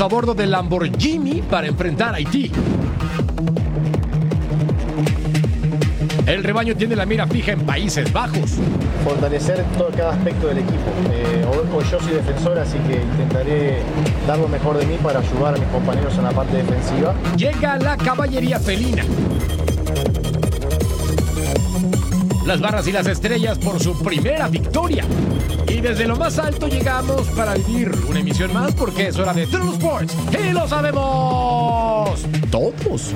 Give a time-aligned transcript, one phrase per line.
[0.00, 2.52] a bordo del Lamborghini para enfrentar a Haití.
[6.26, 8.58] El rebaño tiene la mira fija en Países Bajos.
[9.02, 10.90] Fortalecer todo, cada aspecto del equipo.
[11.10, 13.78] Eh, hoy, yo soy defensor, así que intentaré
[14.26, 17.14] dar lo mejor de mí para ayudar a mis compañeros en la parte defensiva.
[17.36, 19.04] Llega la caballería felina.
[22.48, 25.04] Las barras y las estrellas por su primera victoria.
[25.66, 29.46] Y desde lo más alto llegamos para vivir una emisión más porque es hora de
[29.46, 30.16] True Sports.
[30.32, 32.18] Y lo sabemos
[32.50, 33.12] todos.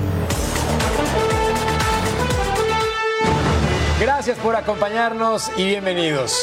[3.99, 6.37] Gracias por acompañarnos y bienvenidos.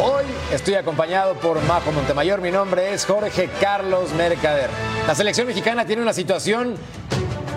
[0.00, 2.40] Hoy estoy acompañado por Majo Montemayor.
[2.40, 4.70] Mi nombre es Jorge Carlos Mercader.
[5.08, 6.76] La selección mexicana tiene una situación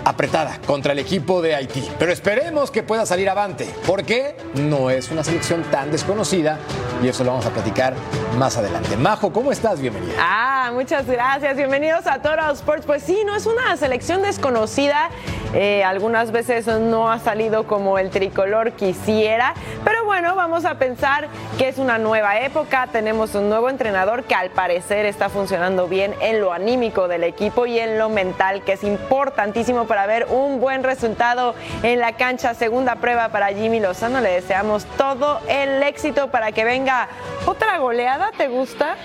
[0.04, 1.88] apretada contra el equipo de Haití.
[1.98, 6.58] Pero esperemos que pueda salir avante, porque no es una selección tan desconocida
[7.02, 7.94] y eso lo vamos a platicar
[8.38, 8.96] más adelante.
[8.96, 9.80] Majo, ¿cómo estás?
[9.80, 10.14] Bienvenida.
[10.18, 11.56] Ah, muchas gracias.
[11.56, 12.84] Bienvenidos a Toro Sports.
[12.86, 15.10] Pues sí, no es una selección desconocida.
[15.54, 21.28] Eh, algunas veces no ha salido como el tricolor quisiera, pero bueno, vamos a pensar
[21.58, 26.14] que es una nueva época, tenemos un nuevo entrenador que al parecer está funcionando bien
[26.20, 30.60] en lo anímico del equipo y en lo mental, que es importantísimo para ver un
[30.60, 32.54] buen resultado en la cancha.
[32.54, 37.08] Segunda prueba para Jimmy Lozano, le deseamos todo el éxito para que venga
[37.46, 38.96] otra goleada, ¿te gusta?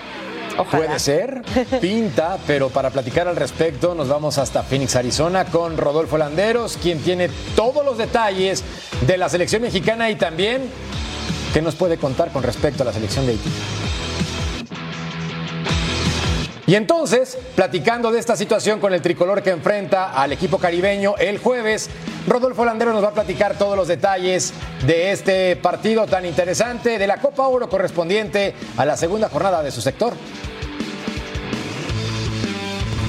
[0.64, 1.42] Puede ser,
[1.80, 7.00] pinta, pero para platicar al respecto nos vamos hasta Phoenix, Arizona con Rodolfo Landeros, quien
[7.00, 8.64] tiene todos los detalles
[9.06, 10.62] de la selección mexicana y también
[11.52, 13.50] qué nos puede contar con respecto a la selección de Haití.
[16.66, 21.38] Y entonces, platicando de esta situación con el tricolor que enfrenta al equipo caribeño el
[21.38, 21.88] jueves,
[22.26, 24.52] Rodolfo Landero nos va a platicar todos los detalles
[24.84, 29.70] de este partido tan interesante de la Copa Oro correspondiente a la segunda jornada de
[29.70, 30.14] su sector.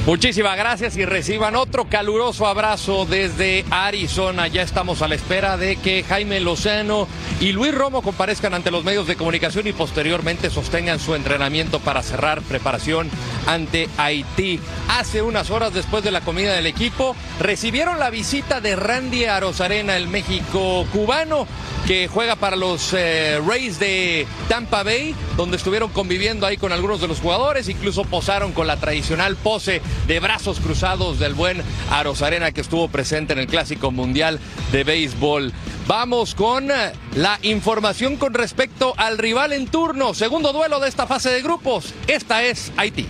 [0.07, 4.47] Muchísimas gracias y reciban otro caluroso abrazo desde Arizona.
[4.47, 7.09] Ya estamos a la espera de que Jaime Lozano
[7.41, 12.03] y Luis Romo comparezcan ante los medios de comunicación y posteriormente sostengan su entrenamiento para
[12.03, 13.09] cerrar preparación
[13.47, 14.62] ante Haití.
[14.88, 19.97] Hace unas horas después de la comida del equipo, recibieron la visita de Randy Arozarena,
[19.97, 21.45] el México cubano,
[21.85, 27.01] que juega para los eh, Rays de Tampa Bay, donde estuvieron conviviendo ahí con algunos
[27.01, 32.52] de los jugadores, incluso posaron con la tradicional pose de brazos cruzados del buen Arozarena
[32.52, 34.40] que estuvo presente en el Clásico Mundial
[34.72, 35.53] de Béisbol.
[35.88, 41.07] Vamos con eh, la información con respecto al rival en turno, segundo duelo de esta
[41.07, 41.94] fase de grupos.
[42.07, 43.07] Esta es Haití.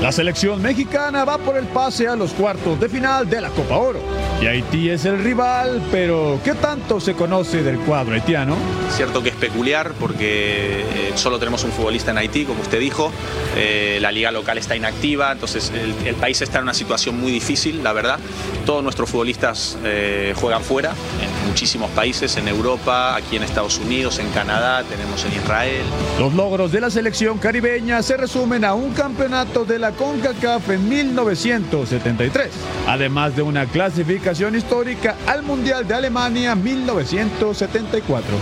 [0.00, 3.76] La selección mexicana va por el pase a los cuartos de final de la Copa
[3.76, 4.00] Oro.
[4.40, 8.56] Y Haití es el rival, pero ¿qué tanto se conoce del cuadro haitiano?
[8.90, 13.10] Cierto que es peculiar porque eh, solo tenemos un futbolista en Haití, como usted dijo.
[13.56, 17.30] Eh, la liga local está inactiva, entonces el, el, país está en una situación muy
[17.30, 18.18] difícil, la verdad.
[18.66, 24.18] Todos nuestros futbolistas eh, juegan fuera, en muchísimos países, en Europa, aquí en Estados Unidos,
[24.18, 25.84] en Canadá, tenemos en Israel.
[26.18, 30.88] Los logros de la selección caribeña se resumen a un campeonato de la CONCACAF en
[30.88, 32.50] 1973,
[32.88, 38.36] además de una clasificación histórica al Mundial de Alemania 1974.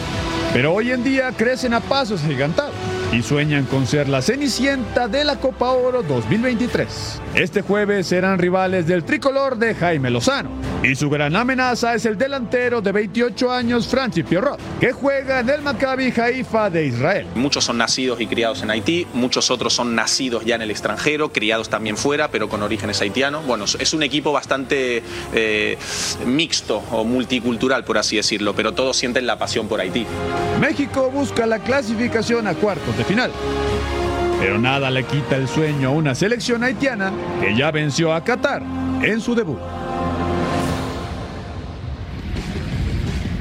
[0.53, 2.72] Pero hoy en día crecen a pasos gigantados
[3.13, 7.21] y sueñan con ser la cenicienta de la Copa Oro 2023.
[7.35, 10.51] Este jueves serán rivales del tricolor de Jaime Lozano
[10.83, 15.51] y su gran amenaza es el delantero de 28 años Francis Pierrot, que juega en
[15.51, 17.27] el Maccabi Haifa de Israel.
[17.35, 21.33] Muchos son nacidos y criados en Haití, muchos otros son nacidos ya en el extranjero,
[21.33, 23.47] criados también fuera, pero con orígenes haitianos.
[23.47, 25.03] Bueno, es un equipo bastante
[25.35, 25.79] eh,
[26.27, 30.07] mixto o multicultural, por así decirlo, pero todos sienten la pasión por Haití.
[30.61, 33.31] México busca la clasificación a cuartos de final.
[34.39, 38.63] Pero nada le quita el sueño a una selección haitiana que ya venció a Qatar
[39.03, 39.59] en su debut.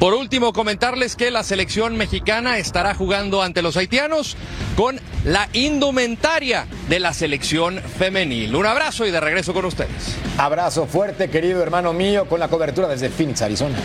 [0.01, 4.35] Por último, comentarles que la selección mexicana estará jugando ante los haitianos
[4.75, 8.55] con la indumentaria de la selección femenil.
[8.55, 10.17] Un abrazo y de regreso con ustedes.
[10.39, 13.77] Abrazo fuerte, querido hermano mío, con la cobertura desde Phoenix, Arizona.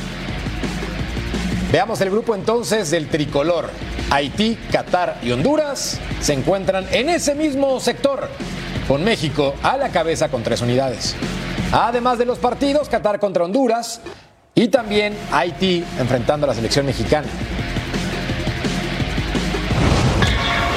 [1.70, 3.68] Veamos el grupo entonces del tricolor.
[4.10, 8.28] Haití, Qatar y Honduras se encuentran en ese mismo sector,
[8.86, 11.16] con México a la cabeza con tres unidades.
[11.72, 14.00] Además de los partidos, Qatar contra Honduras
[14.54, 17.26] y también Haití enfrentando a la selección mexicana.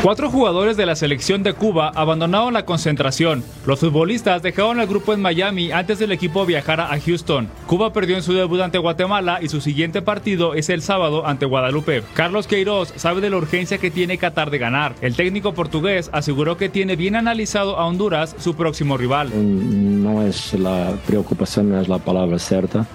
[0.02, 3.44] Cuatro jugadores de la selección de Cuba abandonaron la concentración.
[3.66, 7.50] Los futbolistas dejaron el grupo en Miami antes del equipo viajara a Houston.
[7.68, 11.46] Cuba perdió en su debut ante Guatemala y su siguiente partido es el sábado ante
[11.46, 12.02] Guadalupe.
[12.14, 14.96] Carlos Queiroz sabe de la urgencia que tiene Qatar de ganar.
[15.02, 19.32] El técnico portugués aseguró que tiene bien analizado a Honduras, su próximo rival.
[19.34, 22.88] No es la preocupación, no es la palabra cierta.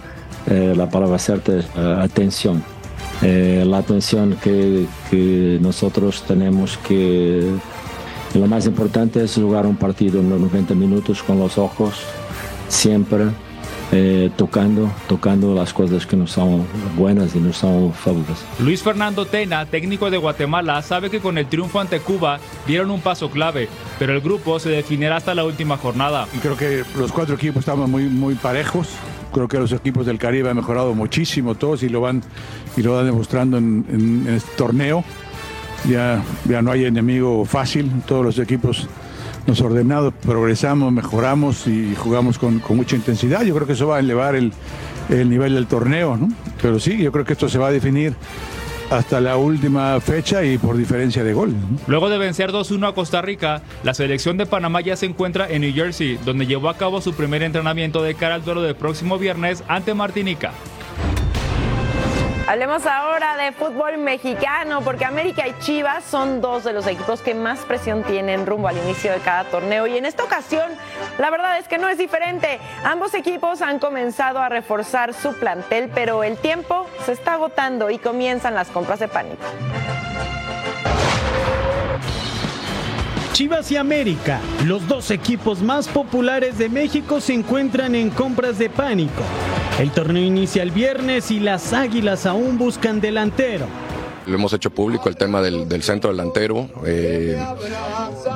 [0.46, 2.64] Eh, la palabra cierta es eh, atención
[3.22, 7.50] eh, la atención que, que, nosotros tenemos que...
[8.34, 11.94] Lo más importante es jugar un partido en los 90 minutos con los ojos,
[12.68, 13.26] siempre
[13.92, 16.64] eh, tocando, tocando las cosas que no son
[16.96, 18.44] buenas y no son favoritas.
[18.58, 23.00] Luis Fernando Tena, técnico de Guatemala, sabe que con el triunfo ante Cuba dieron un
[23.00, 26.26] paso clave, pero el grupo se definirá hasta la última jornada.
[26.34, 28.88] Y creo que los cuatro equipos estamos muy, muy parejos.
[29.32, 32.22] Creo que los equipos del Caribe han mejorado muchísimo todos y lo van,
[32.76, 35.04] y lo van demostrando en, en, en este torneo.
[35.88, 38.88] Ya, ya no hay enemigo fácil, todos los equipos
[39.46, 43.42] nos ordenamos, progresamos, mejoramos y jugamos con, con, mucha intensidad.
[43.42, 44.52] Yo creo que eso va a elevar el,
[45.08, 46.28] el nivel del torneo, ¿no?
[46.62, 48.14] Pero sí, yo creo que esto se va a definir
[48.90, 51.54] hasta la última fecha y por diferencia de gol.
[51.86, 55.62] Luego de vencer 2-1 a Costa Rica, la selección de Panamá ya se encuentra en
[55.62, 59.18] New Jersey, donde llevó a cabo su primer entrenamiento de cara al duelo del próximo
[59.18, 60.52] viernes ante Martinica.
[62.46, 67.34] Hablemos ahora de fútbol mexicano, porque América y Chivas son dos de los equipos que
[67.34, 69.86] más presión tienen rumbo al inicio de cada torneo.
[69.86, 70.70] Y en esta ocasión,
[71.18, 72.60] la verdad es que no es diferente.
[72.84, 77.98] Ambos equipos han comenzado a reforzar su plantel, pero el tiempo se está agotando y
[77.98, 79.42] comienzan las compras de pánico.
[83.34, 88.70] Chivas y América, los dos equipos más populares de México, se encuentran en compras de
[88.70, 89.24] pánico.
[89.80, 93.66] El torneo inicia el viernes y las Águilas aún buscan delantero.
[94.26, 96.68] Lo hemos hecho público el tema del, del centro delantero.
[96.86, 97.36] Eh,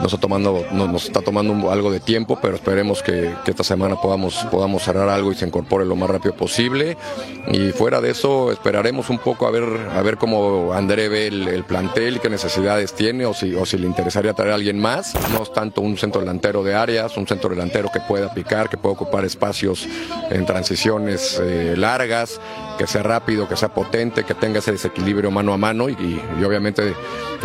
[0.02, 4.46] nos, está tomando, nos, está tomando algo de tiempo, pero esperemos que, esta semana podamos,
[4.50, 6.96] podamos cerrar algo y se incorpore lo más rápido posible.
[7.50, 11.49] Y fuera de eso, esperaremos un poco a ver, a ver cómo André ve el,
[11.49, 15.14] el plantel qué necesidades tiene o si, o si le interesaría traer a alguien más.
[15.32, 18.76] No es tanto un centro delantero de áreas, un centro delantero que pueda picar, que
[18.76, 19.87] pueda ocupar espacios
[20.31, 22.41] en transiciones eh, largas,
[22.78, 26.22] que sea rápido, que sea potente, que tenga ese desequilibrio mano a mano y, y,
[26.40, 26.94] y, obviamente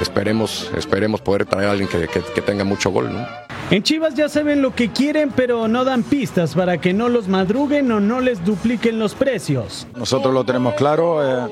[0.01, 3.11] esperemos, esperemos poder traer a alguien que, que, que, tenga mucho gol.
[3.11, 3.25] ¿no?
[3.71, 7.27] En Chivas ya saben lo que quieren, pero no dan pistas para que no los
[7.27, 9.87] madruguen o no les dupliquen los precios.
[9.95, 11.47] Nosotros lo tenemos claro.
[11.47, 11.51] Eh,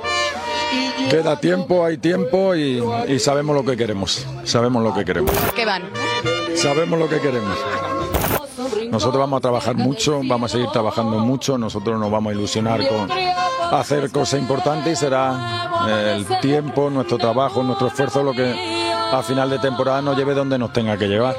[1.09, 4.25] queda tiempo, hay tiempo y, y, sabemos lo que queremos.
[4.43, 5.31] Sabemos lo que queremos.
[5.55, 5.83] ¿Qué van?
[6.55, 7.57] Sabemos lo que queremos.
[8.91, 12.81] Nosotros vamos a trabajar mucho, vamos a seguir trabajando mucho, nosotros nos vamos a ilusionar
[12.87, 13.09] con
[13.71, 15.71] hacer cosas importantes y será
[16.13, 18.53] el tiempo, nuestro trabajo, nuestro esfuerzo lo que
[19.11, 21.35] a final de temporada nos lleve donde nos tenga que llevar.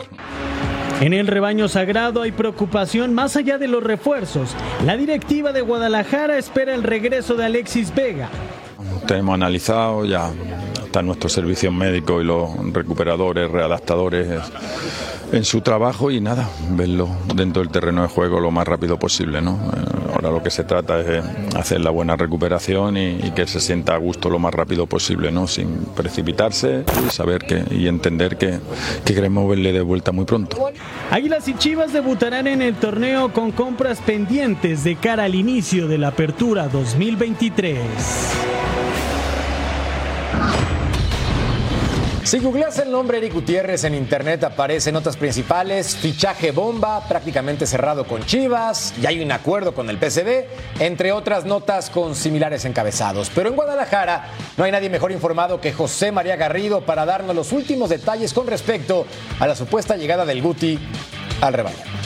[1.00, 4.54] En el rebaño sagrado hay preocupación más allá de los refuerzos.
[4.86, 8.28] La directiva de Guadalajara espera el regreso de Alexis Vega.
[9.06, 10.30] Tenemos analizado ya
[10.92, 14.28] está nuestro servicio médico y los recuperadores, readaptadores
[15.32, 19.40] en su trabajo y nada, verlo dentro del terreno de juego lo más rápido posible.
[19.40, 19.58] ¿no?
[20.12, 21.22] Ahora lo que se trata es de
[21.56, 25.32] hacer la buena recuperación y, y, que se sienta a gusto lo más rápido posible,
[25.32, 25.46] ¿no?
[25.46, 28.58] sin precipitarse y saber que, y entender que,
[29.06, 30.58] que queremos verle de vuelta muy pronto.
[31.10, 35.96] Águilas y Chivas debutarán en el torneo con compras pendientes de cara al inicio de
[35.96, 37.80] la apertura 2023.
[42.24, 48.06] Si googleas el nombre Eric Gutiérrez en internet aparecen notas principales, fichaje bomba, prácticamente cerrado
[48.06, 50.46] con Chivas, ya hay un acuerdo con el PCB,
[50.78, 53.28] entre otras notas con similares encabezados.
[53.34, 57.50] Pero en Guadalajara no hay nadie mejor informado que José María Garrido para darnos los
[57.50, 59.04] últimos detalles con respecto
[59.40, 60.78] a la supuesta llegada del Guti
[61.40, 62.01] al rebaño.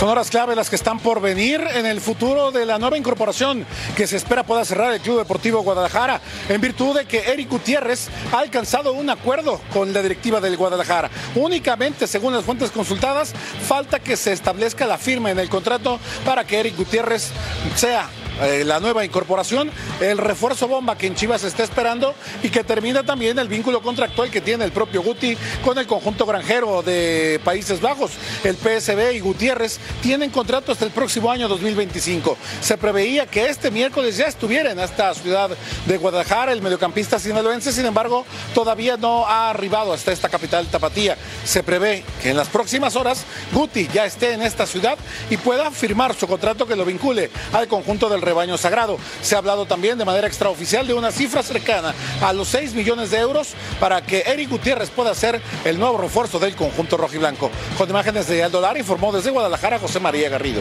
[0.00, 3.66] Son horas clave las que están por venir en el futuro de la nueva incorporación
[3.94, 8.08] que se espera pueda cerrar el Club Deportivo Guadalajara en virtud de que Eric Gutiérrez
[8.32, 11.10] ha alcanzado un acuerdo con la directiva del Guadalajara.
[11.34, 13.34] Únicamente, según las fuentes consultadas,
[13.68, 17.28] falta que se establezca la firma en el contrato para que Eric Gutiérrez
[17.76, 18.08] sea
[18.42, 19.70] eh, la nueva incorporación,
[20.00, 24.30] el refuerzo bomba que en Chivas está esperando y que termina también el vínculo contractual
[24.30, 28.12] que tiene el propio Guti con el conjunto granjero de Países Bajos.
[28.44, 32.36] El PSB y Gutiérrez tienen contrato hasta el próximo año 2025.
[32.60, 35.50] Se preveía que este miércoles ya estuviera en esta ciudad
[35.86, 41.16] de Guadalajara el mediocampista sinaloense, sin embargo, todavía no ha arribado hasta esta capital tapatía.
[41.44, 44.96] Se prevé que en las próximas horas Guti ya esté en esta ciudad
[45.28, 48.96] y pueda firmar su contrato que lo vincule al conjunto de del rebaño sagrado.
[49.22, 53.10] Se ha hablado también de manera extraoficial de una cifra cercana a los 6 millones
[53.10, 57.50] de euros para que Eric Gutiérrez pueda ser el nuevo refuerzo del conjunto rojiblanco.
[57.76, 60.60] Con imágenes de Aldo Lara informó desde Guadalajara José María Garrido.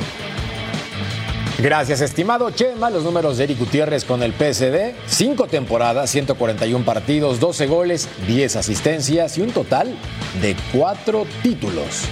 [1.59, 2.89] Gracias, estimado Chema.
[2.89, 8.55] Los números de Eric Gutiérrez con el PSD: cinco temporadas, 141 partidos, 12 goles, 10
[8.55, 9.93] asistencias y un total
[10.41, 12.05] de cuatro títulos.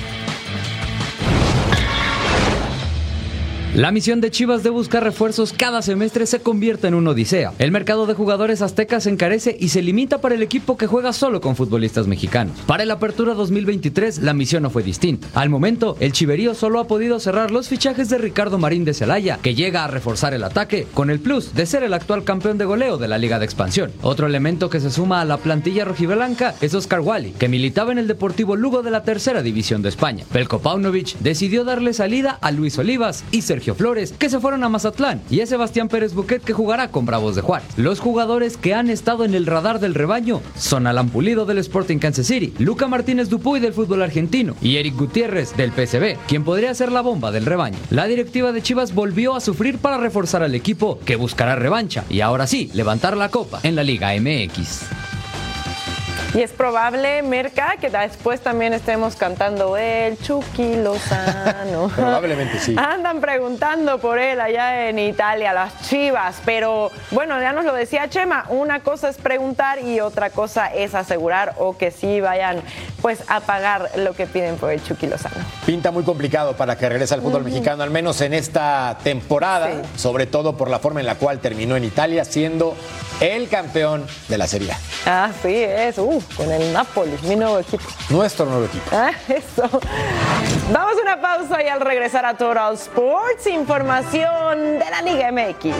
[3.77, 7.53] La misión de Chivas de buscar refuerzos cada semestre se convierte en una odisea.
[7.60, 11.13] El mercado de jugadores aztecas se encarece y se limita para el equipo que juega
[11.13, 12.57] solo con futbolistas mexicanos.
[12.65, 15.27] Para el Apertura 2023 la misión no fue distinta.
[15.36, 19.38] Al momento, el Chiverío solo ha podido cerrar los fichajes de Ricardo Marín de Celaya,
[19.43, 22.65] que llega a reforzar el ataque con el plus de ser el actual campeón de
[22.65, 23.91] goleo de la Liga de Expansión.
[24.01, 28.00] Otro elemento que se suma a la plantilla rojiblanca es Oscar Wally, que militaba en
[28.00, 30.25] el Deportivo Lugo de la Tercera División de España.
[30.34, 34.69] Pelko Paunovic decidió darle salida a Luis Olivas y Sergio Flores, que se fueron a
[34.69, 37.67] Mazatlán, y a Sebastián Pérez Buquet, que jugará con Bravos de Juárez.
[37.77, 41.97] Los jugadores que han estado en el radar del rebaño son Alan Pulido del Sporting
[42.00, 46.74] Kansas City, Luca Martínez Dupuy del fútbol argentino y Eric Gutiérrez del PSB, quien podría
[46.74, 47.77] ser la bomba del rebaño.
[47.89, 52.21] La directiva de Chivas volvió a sufrir para reforzar al equipo, que buscará revancha y
[52.21, 55.16] ahora sí, levantar la copa en la Liga MX.
[56.34, 61.88] Y es probable, Merca, que después también estemos cantando el Chucky Lozano.
[61.96, 62.75] Probablemente sí.
[62.77, 66.41] Andan preguntando por él allá en Italia, las chivas.
[66.46, 70.96] Pero bueno, ya nos lo decía Chema, una cosa es preguntar y otra cosa es
[70.96, 72.62] asegurar o que sí vayan
[73.01, 75.36] pues a pagar lo que piden por el Chucky Lozano.
[75.65, 80.25] Pinta muy complicado para que regrese al fútbol mexicano, al menos en esta temporada, sobre
[80.25, 82.75] todo por la forma en la cual terminó en Italia, siendo
[83.19, 84.72] el campeón de la Serie
[85.05, 85.25] A.
[85.25, 87.83] Así es, uh, con el Napoli, mi nuevo equipo.
[88.09, 88.89] Nuestro nuevo equipo.
[88.91, 89.69] Ah, eso.
[90.71, 95.75] Vamos a una pausa y al regresar a Total Sports, información de la Liga MX.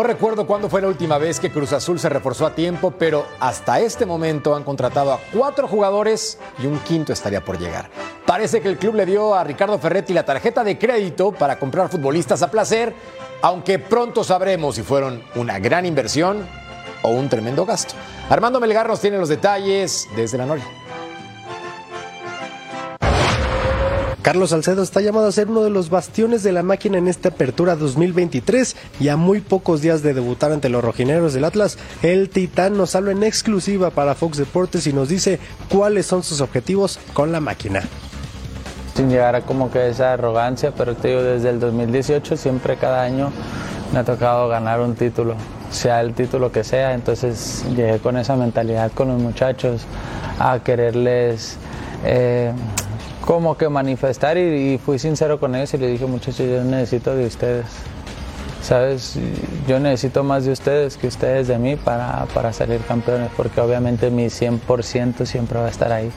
[0.00, 3.26] No recuerdo cuándo fue la última vez que Cruz Azul se reforzó a tiempo, pero
[3.38, 7.90] hasta este momento han contratado a cuatro jugadores y un quinto estaría por llegar.
[8.24, 11.90] Parece que el club le dio a Ricardo Ferretti la tarjeta de crédito para comprar
[11.90, 12.94] futbolistas a placer,
[13.42, 16.48] aunque pronto sabremos si fueron una gran inversión
[17.02, 17.92] o un tremendo gasto.
[18.30, 20.79] Armando Melgar nos tiene los detalles desde la Noria.
[24.22, 27.30] Carlos Salcedo está llamado a ser uno de los bastiones de la máquina en esta
[27.30, 32.28] apertura 2023 y a muy pocos días de debutar ante los rojineros del Atlas, el
[32.28, 36.98] Titán nos habla en exclusiva para Fox Deportes y nos dice cuáles son sus objetivos
[37.14, 37.82] con la máquina.
[38.94, 43.02] Sin llegar a como que esa arrogancia, pero te digo, desde el 2018 siempre cada
[43.02, 43.32] año
[43.94, 45.34] me ha tocado ganar un título,
[45.70, 49.86] sea el título que sea, entonces llegué con esa mentalidad con los muchachos
[50.38, 51.56] a quererles...
[52.04, 52.52] Eh,
[53.24, 57.26] como que manifestar y, fui sincero con ellos y le dije muchachos yo necesito de
[57.26, 57.66] ustedes.
[58.62, 59.18] Sabes
[59.66, 64.10] yo necesito más de ustedes que ustedes de mí para, para salir campeones porque obviamente
[64.10, 66.10] mi 100% siempre va a estar ahí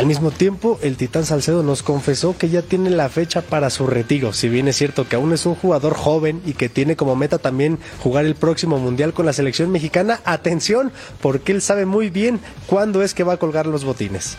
[0.00, 3.86] al mismo tiempo, el Titán Salcedo nos confesó que ya tiene la fecha para su
[3.86, 7.16] retiro, si bien es cierto que aún es un jugador joven y que tiene como
[7.16, 12.08] meta también jugar el próximo Mundial con la selección mexicana, atención, porque él sabe muy
[12.08, 14.38] bien cuándo es que va a colgar los botines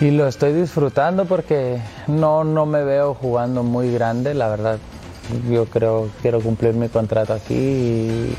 [0.00, 4.78] y lo estoy disfrutando porque no, no me veo jugando muy grande, la verdad.
[5.50, 8.36] Yo creo quiero cumplir mi contrato aquí y,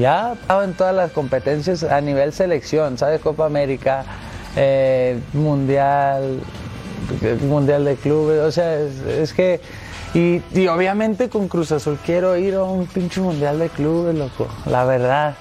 [0.00, 3.20] ya estado en todas las competencias a nivel selección, ¿sabes?
[3.20, 4.04] Copa América,
[4.56, 6.40] eh, Mundial,
[7.46, 9.60] Mundial de Clubes, o sea, es, es que...
[10.14, 14.46] Y, y, obviamente con Cruz Azul quiero ir a un pinche Mundial de Clubes, loco,
[14.66, 15.34] la verdad.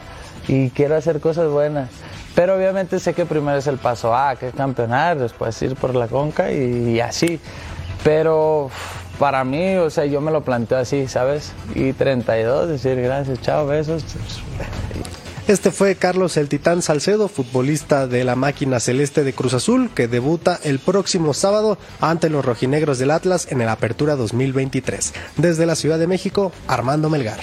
[0.48, 1.90] Y quiero hacer cosas buenas.
[2.36, 5.96] Pero obviamente sé que primero es el paso A, que es campeonar, después ir por
[5.96, 7.40] la conca y, así.
[8.04, 8.72] Pero
[9.20, 11.52] para mí, o sea, yo me lo planteo así, ¿sabes?
[11.76, 14.04] Y 32, decir gracias, chao, besos.
[15.48, 20.08] Este fue Carlos el Titán Salcedo, futbolista de la máquina celeste de Cruz Azul, que
[20.08, 25.14] debuta el próximo sábado ante los rojinegros del Atlas en el Apertura 2023.
[25.38, 27.40] Desde la Ciudad de México, Armando Melgar.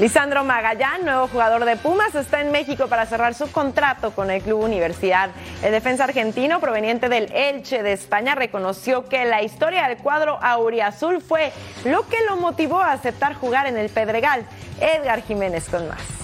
[0.00, 4.42] Lisandro Magallán, nuevo jugador de Pumas, está en México para cerrar su contrato con el
[4.42, 5.30] Club Universidad.
[5.62, 11.22] El defensa argentino proveniente del Elche de España reconoció que la historia del cuadro auriazul
[11.22, 11.52] fue
[11.84, 14.44] lo que lo motivó a aceptar jugar en el Pedregal.
[14.80, 16.23] Edgar Jiménez con más.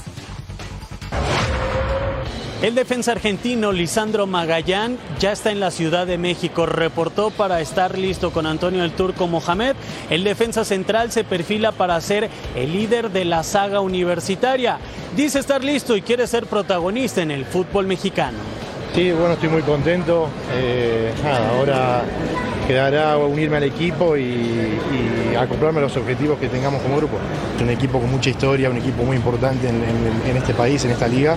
[2.62, 6.66] El defensa argentino Lisandro Magallán ya está en la Ciudad de México.
[6.66, 9.76] Reportó para estar listo con Antonio el Turco Mohamed.
[10.10, 14.78] El defensa central se perfila para ser el líder de la saga universitaria.
[15.16, 18.36] Dice estar listo y quiere ser protagonista en el fútbol mexicano.
[18.94, 20.28] Sí, bueno, estoy muy contento.
[20.52, 22.02] Eh, nada, ahora
[22.66, 27.16] quedará unirme al equipo y, y, acoplarme a los objetivos que tengamos como grupo.
[27.56, 30.84] Es un equipo con mucha historia, un equipo muy importante en, en, en este país,
[30.84, 31.36] en esta liga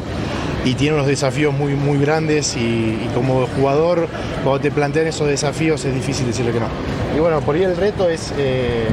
[0.66, 4.08] y tiene unos desafíos muy, muy grandes y, y, como jugador,
[4.44, 6.68] cuando te plantean esos desafíos es difícil decirle que no.
[7.16, 8.88] Y bueno, por ahí el reto es eh,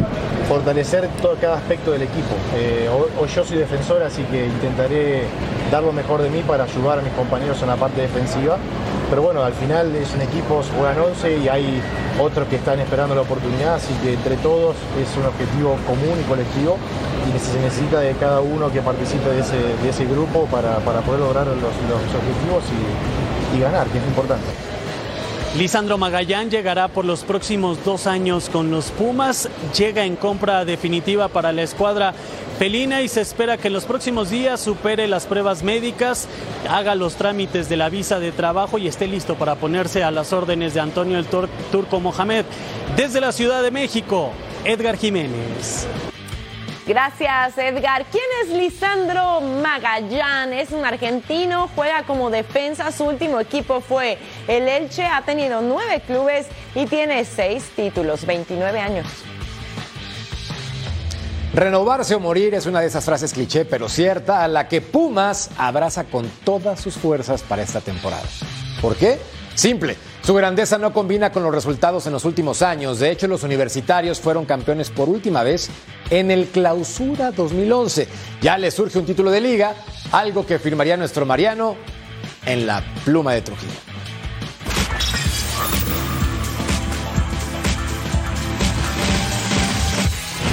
[0.48, 2.34] fortalecer todo, cada aspecto del equipo.
[2.56, 2.88] Eh,
[3.18, 5.22] hoy yo soy defensor, así que intentaré
[5.70, 8.56] dar lo mejor de mí para ayudar a mis compañeros en la parte defensiva.
[9.08, 11.82] Pero bueno, al final es un equipo, juegan 11 y hay
[12.20, 16.28] otros que están esperando la oportunidad, así que entre todos es un objetivo común y
[16.28, 16.76] colectivo
[17.26, 21.00] y se necesita de cada uno que participe de ese, de ese grupo para, para,
[21.00, 24.46] poder lograr los, los objetivos y, y ganar, que es importante.
[25.56, 31.26] Lisandro Magallán llegará por los próximos dos años con los Pumas, llega en compra definitiva
[31.26, 32.14] para la escuadra
[32.58, 36.28] felina y se espera que en los próximos días supere las pruebas médicas,
[36.68, 40.32] haga los trámites de la visa de trabajo y esté listo para ponerse a las
[40.32, 42.44] órdenes de Antonio el Tur Turco Mohamed.
[42.96, 44.30] Desde la Ciudad de México,
[44.64, 45.88] Edgar Jiménez.
[46.90, 48.04] Gracias, Edgar.
[48.10, 50.52] ¿Quién es Lisandro Magallán?
[50.52, 52.90] Es un argentino, juega como defensa.
[52.90, 54.18] Su último equipo fue
[54.48, 55.06] el Elche.
[55.06, 59.06] Ha tenido nueve clubes y tiene seis títulos, 29 años.
[61.54, 65.50] Renovarse o morir es una de esas frases cliché, pero cierta, a la que Pumas
[65.58, 68.26] abraza con todas sus fuerzas para esta temporada.
[68.82, 69.20] ¿Por qué?
[69.54, 69.96] Simple.
[70.30, 73.00] Su grandeza no combina con los resultados en los últimos años.
[73.00, 75.68] De hecho, los universitarios fueron campeones por última vez
[76.08, 78.06] en el Clausura 2011.
[78.40, 79.74] Ya le surge un título de liga,
[80.12, 81.74] algo que firmaría nuestro Mariano
[82.46, 83.89] en la pluma de Trujillo.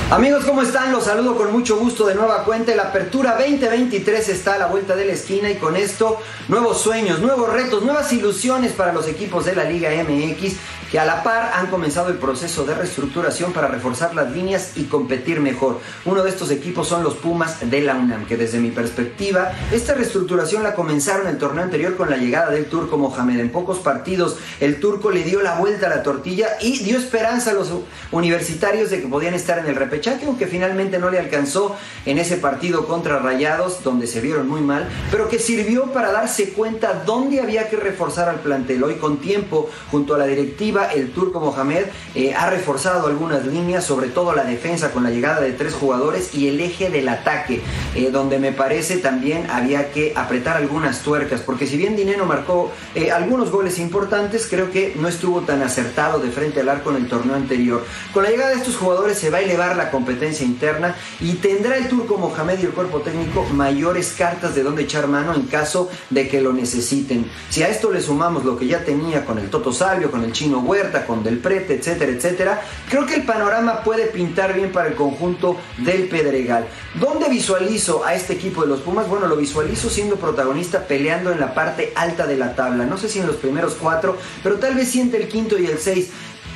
[0.10, 0.94] Amigos, ¿cómo están?
[0.94, 2.74] Los saludo con mucho gusto de nueva cuenta.
[2.74, 7.20] La apertura 2023 está a la vuelta de la esquina y con esto nuevos sueños,
[7.20, 10.56] nuevos retos, nuevas ilusiones para los equipos de la Liga MX
[10.92, 14.86] que a la par han comenzado el proceso de reestructuración para reforzar las líneas y
[14.86, 15.80] competir mejor.
[16.06, 19.94] Uno de estos equipos son los Pumas de la UNAM, que desde mi perspectiva, esta
[19.94, 23.40] reestructuración la comenzaron el torneo anterior con la llegada del turco Mohamed.
[23.40, 27.52] En pocos partidos el turco le dio la vuelta a la tortilla y dio esperanza
[27.52, 27.72] a los
[28.12, 32.38] universitarios de que podían estar en el repechaje, aunque finalmente no le alcanzó en ese
[32.38, 37.42] partido contra Rayados, donde se vieron muy mal, pero que sirvió para darse cuenta dónde
[37.42, 38.84] había que reforzar al plantel.
[38.84, 41.86] Hoy con tiempo, junto a la directiva, el turco Mohamed
[42.16, 46.34] eh, ha reforzado algunas líneas, sobre todo la defensa con la llegada de tres jugadores
[46.34, 47.62] y el eje del ataque,
[47.96, 52.72] eh, donde me parece también había que apretar algunas tuercas, porque si bien Dineno marcó
[52.96, 56.98] eh, algunos goles importantes, creo que no estuvo tan acertado de frente al arco en
[56.98, 57.84] el torneo anterior.
[58.14, 61.78] Con la llegada de estos jugadores se va a elevar la competencia interna y tendrá
[61.78, 65.90] el turco Mohamed y el cuerpo técnico mayores cartas de donde echar mano en caso
[66.10, 67.30] de que lo necesiten.
[67.50, 70.32] Si a esto le sumamos lo que ya tenía con el Toto Salvio, con el
[70.32, 74.90] Chino Huerta, con Del Prete, etcétera, etcétera, creo que el panorama puede pintar bien para
[74.90, 76.68] el conjunto del Pedregal.
[77.00, 79.08] ¿Dónde visualizo a este equipo de los Pumas?
[79.08, 82.86] Bueno, lo visualizo siendo protagonista peleando en la parte alta de la tabla.
[82.86, 85.80] No sé si en los primeros cuatro, pero tal vez siente el quinto y el
[85.80, 86.10] seis.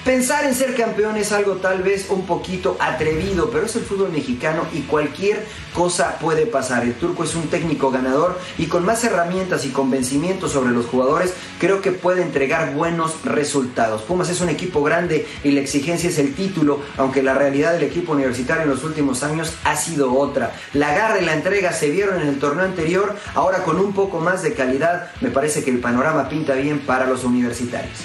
[0.05, 4.11] Pensar en ser campeón es algo tal vez un poquito atrevido, pero es el fútbol
[4.11, 6.83] mexicano y cualquier cosa puede pasar.
[6.83, 11.35] El turco es un técnico ganador y con más herramientas y convencimiento sobre los jugadores,
[11.59, 14.01] creo que puede entregar buenos resultados.
[14.01, 17.83] Pumas es un equipo grande y la exigencia es el título, aunque la realidad del
[17.83, 20.55] equipo universitario en los últimos años ha sido otra.
[20.73, 24.19] La garra y la entrega se vieron en el torneo anterior, ahora con un poco
[24.19, 27.99] más de calidad, me parece que el panorama pinta bien para los universitarios.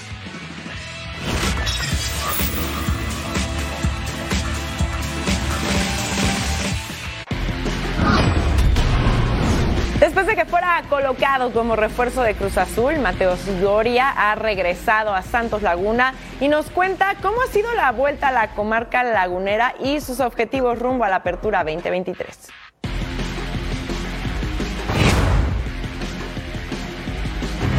[10.37, 16.13] Que fuera colocado como refuerzo de Cruz Azul, Mateos Doria ha regresado a Santos Laguna
[16.43, 20.79] y nos cuenta cómo ha sido la vuelta a la comarca lagunera y sus objetivos
[20.79, 22.51] rumbo a la apertura 2023.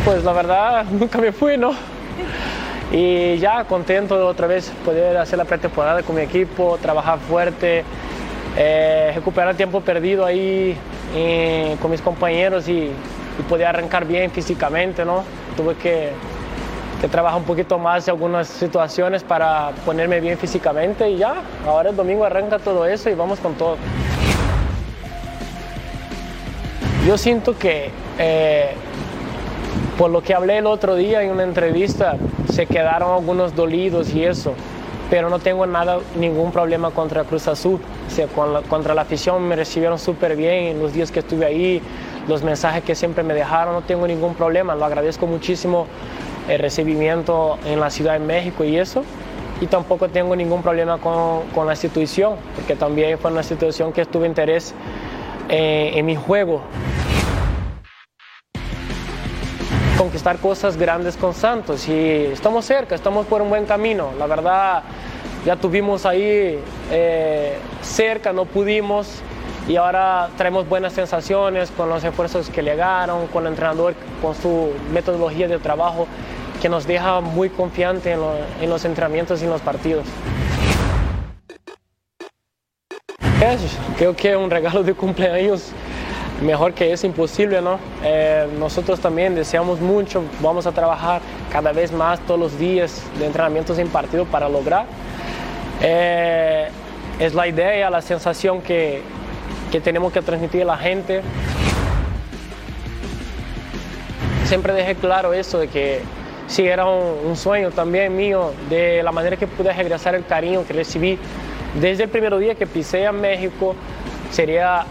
[0.04, 1.74] Pues la verdad, nunca me fui, ¿no?
[2.92, 7.84] Y ya contento de otra vez poder hacer la pretemporada con mi equipo, trabajar fuerte,
[8.58, 10.76] eh, recuperar tiempo perdido ahí
[11.16, 15.24] eh, con mis compañeros y, y, poder arrancar bien físicamente, ¿no?
[15.56, 16.12] Tuve que,
[17.02, 21.90] que, trabajar un poquito más en algunas situaciones para ponerme bien físicamente y ya, ahora
[21.90, 23.78] el domingo arranca todo eso y vamos con todo.
[27.08, 27.90] Yo siento que
[28.20, 28.72] eh,
[29.98, 32.18] por lo que hablé el otro día en una entrevista,
[32.52, 34.54] se quedaron algunos dolidos y eso,
[35.10, 37.80] pero no tengo nada, ningún problema contra Cruz Azul.
[38.70, 41.82] Contra la afición me recibieron súper bien en los días que estuve ahí,
[42.28, 45.88] los mensajes que siempre me dejaron, no tengo ningún problema, lo agradezco muchísimo
[46.50, 49.04] el recibimiento en la Ciudad de México y eso.
[49.60, 54.26] Y tampoco tengo ningún problema con, la institución, porque también fue una institución que tuvo
[54.26, 54.74] interés
[55.50, 56.62] eh, en mi juego.
[59.98, 64.12] Conquistar cosas grandes con Santos y estamos cerca, estamos por un buen camino.
[64.20, 64.84] La verdad,
[65.44, 66.60] ya tuvimos ahí
[66.92, 69.22] eh, cerca, no pudimos
[69.68, 74.72] y ahora traemos buenas sensaciones con los esfuerzos que llegaron, con el entrenador, con su
[74.94, 76.08] metodología de trabajo
[76.62, 80.06] que nos deja muy confiante en, los entrenamientos y en los partidos.
[83.98, 85.72] Creo que un regalo de cumpleaños
[86.42, 87.80] mejor que es imposible, ¿no?
[88.04, 91.22] Eh, nosotros también deseamos mucho, vamos a trabajar
[91.52, 94.86] cada vez más todos los días de entrenamientos en partido para lograr.
[95.82, 96.70] Eh,
[97.20, 99.02] es la idea, la sensación que,
[99.72, 101.22] que tenemos que transmitir a la gente.
[104.46, 106.02] Siempre dejé claro eso de que
[106.48, 110.74] sí era un, sueño también mío, de la manera que pude regresar el cariño que
[110.74, 111.20] recibí
[111.80, 113.76] desde el primer día que pisé a México,
[114.32, 114.86] sería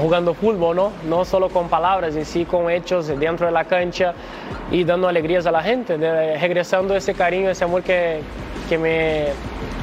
[0.00, 0.92] jugando fútbol, ¿no?
[1.08, 4.14] No solo con palabras, y sí con hechos dentro de la cancha
[4.70, 8.20] y dando alegrías a la gente, regresando ese cariño, ese amor que,
[8.68, 9.26] que, me,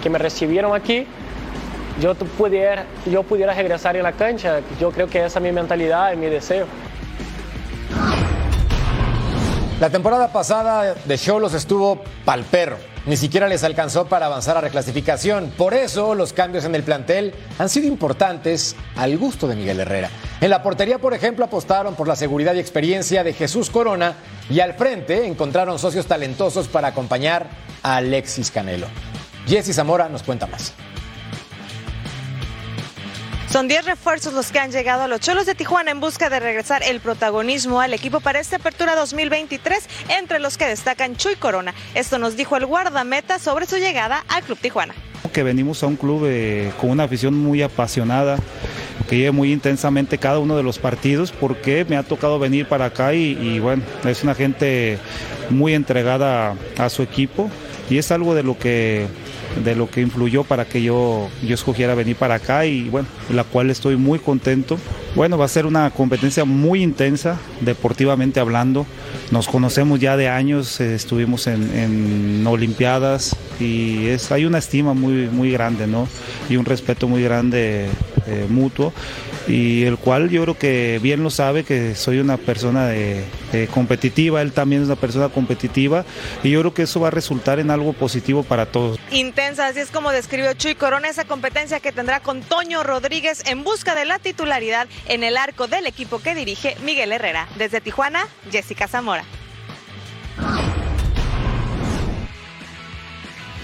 [0.01, 1.05] que me recibieron aquí.
[1.99, 6.11] Yo pudiera, yo pudiera regresar en la cancha, yo creo que esa es mi mentalidad
[6.11, 6.65] y mi deseo.
[9.79, 12.77] La temporada pasada de Cholos estuvo pal perro.
[13.05, 15.51] Ni siquiera les alcanzó para avanzar a reclasificación.
[15.55, 20.09] Por eso los cambios en el plantel han sido importantes al gusto de Miguel Herrera.
[20.41, 24.15] En la portería, por ejemplo, apostaron por la seguridad y experiencia de Jesús Corona
[24.49, 27.47] y al frente encontraron socios talentosos para acompañar
[27.83, 28.87] a Alexis Canelo.
[29.47, 30.73] Jesse Zamora nos cuenta más.
[33.55, 36.41] Son 10 refuerzos los que han llegado a los Cholos de Tijuana en busca de
[36.41, 41.73] regresar el protagonismo al equipo para esta apertura 2023, entre los que destacan Chuy Corona.
[41.93, 44.93] Esto nos dijo el guardameta sobre su llegada al Club Tijuana.
[45.31, 48.39] Que venimos a un club eh, con una afición muy apasionada,
[49.07, 52.83] que lleve muy intensamente cada uno de los partidos, porque me ha tocado venir para
[52.87, 54.97] acá y, y bueno, es una gente
[55.49, 57.49] muy entregada a su equipo
[57.89, 59.07] y es algo de lo que
[59.63, 63.43] de lo que influyó para que yo, yo escogiera venir para acá y bueno, la
[63.43, 64.77] cual estoy muy contento.
[65.15, 68.85] Bueno, va a ser una competencia muy intensa, deportivamente hablando.
[69.31, 74.93] Nos conocemos ya de años, eh, estuvimos en, en, Olimpiadas y es, hay una estima
[74.93, 76.07] muy, muy grande, ¿no?
[76.49, 77.87] Y un respeto muy grande
[78.27, 78.93] eh, mutuo
[79.47, 83.25] y el cual yo creo que bien lo sabe que soy una persona de,
[83.73, 86.03] competitiva, él también es una persona competitiva
[86.43, 88.99] y yo creo que eso va a resultar en algo positivo para todos.
[89.11, 93.63] Intensa, así es como describió Chuy Corona esa competencia que tendrá con Toño Rodríguez en
[93.63, 97.47] busca de la titularidad en el arco del equipo que dirige Miguel Herrera.
[97.57, 99.23] Desde Tijuana, Jessica Zamora.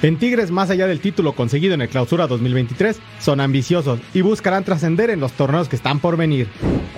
[0.04, 4.64] En Tigres, más allá del título conseguido en el Clausura 2023, son ambiciosos y buscarán
[4.64, 6.48] trascender en los torneos que están por venir.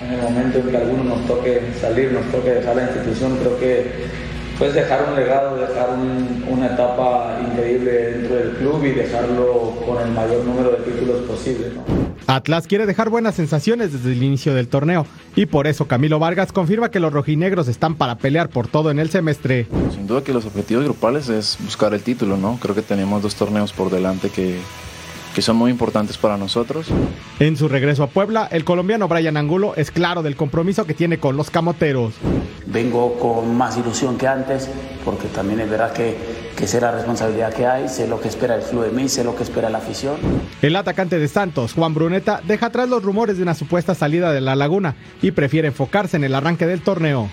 [0.02, 3.36] En el momento en que a alguno nos toque salir, nos toque dejar la institución,
[3.36, 3.90] creo que
[4.58, 5.90] pues dejar un legado, dejar
[6.48, 11.72] una etapa increíble dentro del club y dejarlo con el mayor número de títulos posible.
[12.26, 15.06] Atlas quiere dejar buenas sensaciones desde el inicio del torneo
[15.36, 18.98] y por eso Camilo Vargas confirma que los rojinegros están para pelear por todo en
[18.98, 19.66] el semestre.
[19.92, 22.58] Sin duda que los objetivos grupales es buscar el título, ¿no?
[22.60, 24.58] Creo que tenemos dos torneos por delante que,
[25.34, 26.86] que son muy importantes para nosotros.
[27.40, 31.18] En su regreso a Puebla, el colombiano Brian Angulo es claro del compromiso que tiene
[31.18, 32.14] con los camoteros.
[32.66, 34.70] Vengo con más ilusión que antes,
[35.04, 36.16] porque también es verdad que,
[36.56, 39.24] que sé la responsabilidad que hay, sé lo que espera el club de mí, sé
[39.24, 40.16] lo que espera la afición.
[40.62, 44.40] El atacante de Santos, Juan Bruneta, deja atrás los rumores de una supuesta salida de
[44.40, 47.28] la laguna y prefiere enfocarse en el arranque del torneo.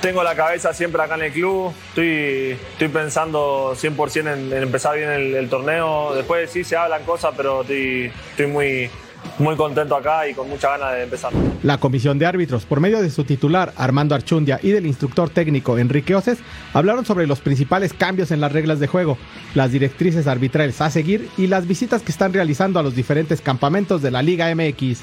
[0.00, 5.10] Tengo la cabeza siempre acá en el club, estoy, estoy pensando 100% en, empezar bien
[5.10, 6.14] el, el, torneo.
[6.14, 8.90] Después sí se hablan cosas, pero estoy, estoy muy,
[9.38, 11.32] muy contento acá y con mucha ganas de empezar.
[11.62, 15.78] La comisión de árbitros, por medio de su titular Armando Archundia y del instructor técnico
[15.78, 16.38] Enrique Oces,
[16.72, 19.18] hablaron sobre los principales cambios en las reglas de juego,
[19.54, 24.02] las directrices arbitrales a seguir y las visitas que están realizando a los diferentes campamentos
[24.02, 25.00] de la Liga MX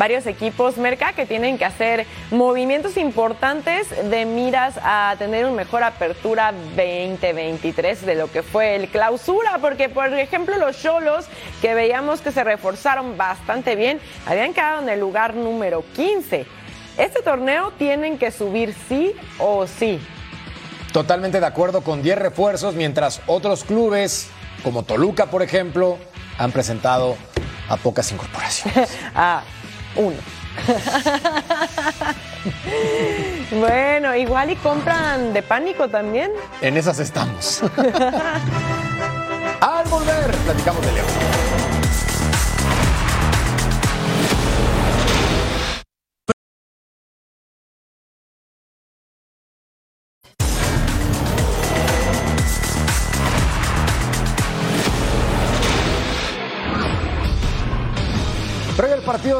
[0.00, 5.82] varios equipos Merca que tienen que hacer movimientos importantes de miras a tener una mejor
[5.82, 11.26] apertura 2023 de lo que fue el clausura, porque por ejemplo los Cholos
[11.60, 16.46] que veíamos que se reforzaron bastante bien, habían quedado en el lugar número 15
[16.96, 20.00] Este torneo tienen que subir sí o sí.
[20.94, 24.30] Totalmente de acuerdo con 10 refuerzos, mientras otros clubes,
[24.64, 25.98] como Toluca, por ejemplo,
[26.38, 27.18] han presentado
[27.68, 28.96] a pocas incorporaciones.
[29.14, 29.42] ah,
[29.96, 30.16] uno.
[33.52, 36.32] bueno, igual y compran de pánico también.
[36.60, 37.62] En esas estamos.
[39.60, 41.06] Al volver, platicamos de León.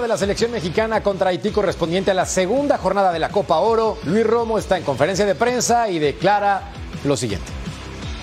[0.00, 3.98] De la selección mexicana contra Haití correspondiente a la segunda jornada de la Copa Oro,
[4.04, 6.72] Luis Romo está en conferencia de prensa y declara
[7.04, 7.46] lo siguiente.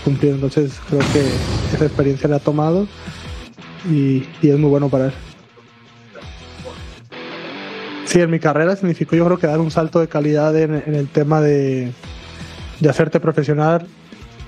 [0.03, 2.87] Cumplir, entonces creo que esa experiencia la ha tomado
[3.89, 5.13] y, y es muy bueno para él.
[8.05, 10.95] Sí, en mi carrera significó yo creo que dar un salto de calidad en, en
[10.95, 11.91] el tema de,
[12.79, 13.85] de hacerte profesional.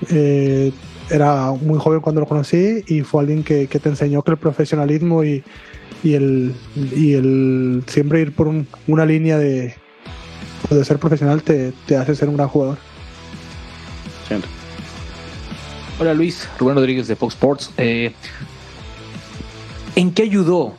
[0.10, 0.72] Eh,
[1.10, 4.38] era muy joven cuando lo conocí y fue alguien que, que te enseñó que el
[4.38, 5.44] profesionalismo y,
[6.04, 9.76] y, el, y el siempre ir por un- una línea de,
[10.70, 12.78] de ser profesional te, te hace ser un gran jugador.
[16.00, 17.72] Hola Luis, Rubén Rodríguez de Fox Sports.
[17.78, 18.14] Eh,
[19.96, 20.76] ¿En qué ayudó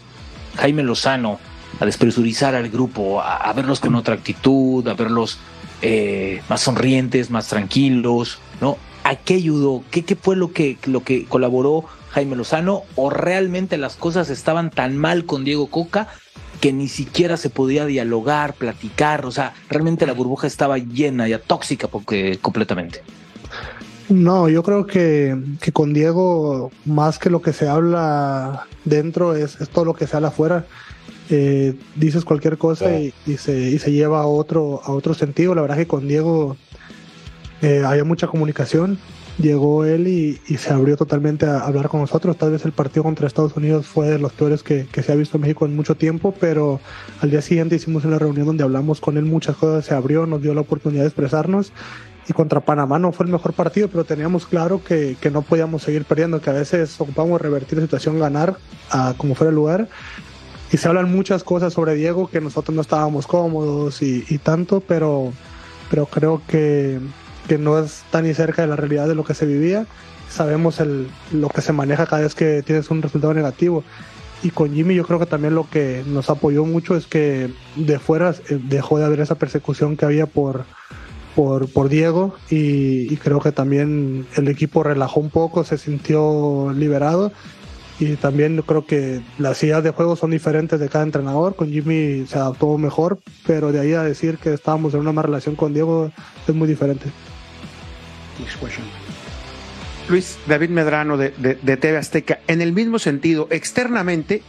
[0.57, 1.39] Jaime Lozano
[1.79, 5.39] a despresurizar al grupo, a, a verlos con otra actitud, a verlos
[5.83, 8.39] eh, más sonrientes, más tranquilos?
[8.63, 8.79] ¿no?
[9.05, 9.83] ¿A qué ayudó?
[9.91, 12.83] ¿Qué, qué fue lo que, lo que colaboró Jaime Lozano?
[12.97, 16.09] ¿O realmente las cosas estaban tan mal con Diego Coca
[16.61, 19.25] que ni siquiera se podía dialogar, platicar?
[19.25, 23.03] O sea, realmente la burbuja estaba llena, ya tóxica porque, completamente.
[24.11, 29.61] No, yo creo que, que con Diego, más que lo que se habla dentro, es,
[29.61, 30.67] es todo lo que se habla afuera.
[31.31, 35.55] Eh, dices cualquier cosa y, y se, y se lleva a otro, a otro sentido.
[35.55, 36.57] La verdad que con Diego
[37.62, 38.99] eh, había mucha comunicación.
[39.38, 42.37] Llegó él y, y se abrió totalmente a hablar con nosotros.
[42.37, 45.14] Tal vez el partido contra Estados Unidos fue de los peores que, que se ha
[45.14, 46.81] visto en México en mucho tiempo, pero
[47.20, 50.42] al día siguiente hicimos una reunión donde hablamos con él muchas cosas, se abrió, nos
[50.42, 51.73] dio la oportunidad de expresarnos
[52.31, 55.83] y contra Panamá no fue el mejor partido, pero teníamos claro que, que no podíamos
[55.83, 58.57] seguir perdiendo, que a veces ocupamos revertir la situación, ganar
[58.90, 59.88] a como fuera el lugar.
[60.70, 64.81] Y se hablan muchas cosas sobre Diego que nosotros no estábamos cómodos y, y tanto,
[64.81, 65.33] pero,
[65.90, 67.01] pero creo que,
[67.51, 69.85] que no es tan ni cerca de la realidad de lo que se vivía.
[70.29, 73.83] Sabemos el, lo que se maneja cada vez que tienes un resultado negativo.
[74.45, 77.99] Y con Jimmy yo creo que también lo que nos apoyó mucho es que de
[77.99, 80.65] fuera eh, dejó de haber esa persecución que había por,
[81.35, 87.33] por, por Diego y, creo que también el equipo relajó un poco, se sintió liberado
[87.99, 91.57] y también yo creo que las ideas de juego son diferentes de cada entrenador.
[91.57, 95.27] Con Jimmy se adaptó mejor, pero de ahí a decir que estábamos en una mala
[95.27, 96.13] relación con Diego
[96.47, 97.11] es muy diferente.
[100.09, 104.42] Luis David Medrano de, de- TV Azteca, en el mismo sentido, externamente,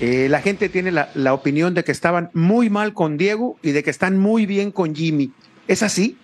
[0.00, 3.72] eh, la gente tiene la, la opinión de que estaban muy mal con Diego y
[3.72, 5.32] de que están muy bien con Jimmy.
[5.68, 6.16] ¿Es así?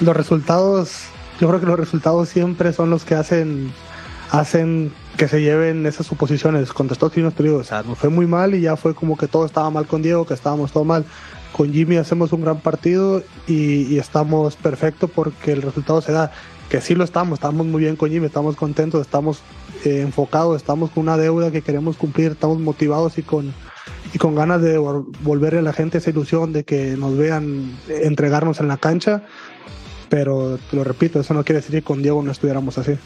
[0.00, 1.04] Los resultados,
[1.40, 3.72] yo creo que los resultados siempre son los que hacen,
[4.30, 6.68] hacen que se lleven esas suposiciones.
[6.76, 9.46] Unidos te digo, o sea, nos fue muy mal y ya fue como que todo
[9.46, 11.04] estaba mal con Diego, que estábamos todo mal.
[11.52, 16.32] Con Jimmy hacemos un gran partido y, estamos perfectos porque el resultado se da.
[16.68, 19.40] Que sí lo estamos, estamos muy bien con Jimmy, estamos contentos, estamos
[19.84, 23.54] eh, enfocados, estamos con una deuda que queremos cumplir, estamos motivados y con,
[24.12, 27.78] y con ganas de vol- volverle a la gente esa ilusión de que nos vean
[27.88, 29.22] eh, entregarnos en la cancha.
[30.08, 32.96] Pero lo repito, eso no quiere decir que con Diego no estuviéramos así.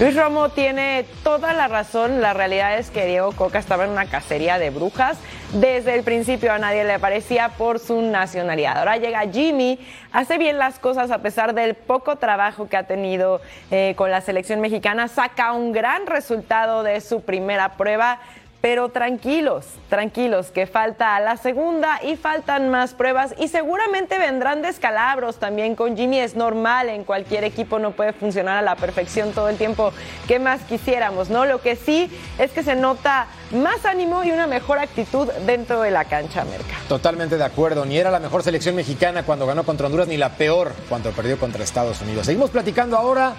[0.00, 2.20] Luis Romo tiene toda la razón.
[2.20, 5.18] La realidad es que Diego Coca estaba en una cacería de brujas.
[5.52, 8.78] Desde el principio a nadie le parecía por su nacionalidad.
[8.78, 9.78] Ahora llega Jimmy,
[10.10, 14.20] hace bien las cosas a pesar del poco trabajo que ha tenido eh, con la
[14.20, 15.06] selección mexicana.
[15.06, 18.18] Saca un gran resultado de su primera prueba.
[18.64, 25.36] Pero tranquilos, tranquilos, que falta la segunda y faltan más pruebas y seguramente vendrán descalabros
[25.36, 26.18] también con Jimmy.
[26.18, 29.92] Es normal, en cualquier equipo no puede funcionar a la perfección todo el tiempo.
[30.26, 31.44] ¿Qué más quisiéramos, no?
[31.44, 35.90] Lo que sí es que se nota más ánimo y una mejor actitud dentro de
[35.90, 36.76] la cancha, Merca.
[36.88, 37.84] Totalmente de acuerdo.
[37.84, 41.38] Ni era la mejor selección mexicana cuando ganó contra Honduras, ni la peor cuando perdió
[41.38, 42.26] contra Estados Unidos.
[42.26, 43.34] Seguimos platicando ahora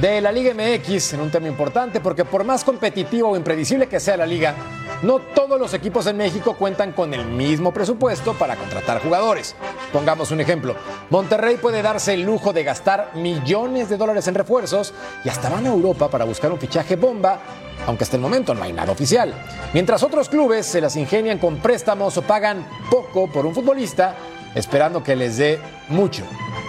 [0.00, 4.00] de la Liga MX en un tema importante, porque por más competitivo o impredecible que
[4.00, 4.54] sea la liga,
[5.02, 9.56] no todos los equipos en México cuentan con el mismo presupuesto para contratar jugadores.
[9.92, 10.76] Pongamos un ejemplo.
[11.10, 14.92] Monterrey puede darse el lujo de gastar millones de dólares en refuerzos
[15.24, 17.40] y hasta van a Europa para buscar un fichaje bomba
[17.86, 19.34] aunque hasta el momento no hay nada oficial.
[19.72, 24.16] Mientras otros clubes se las ingenian con préstamos o pagan poco por un futbolista,
[24.54, 26.24] esperando que les dé mucho.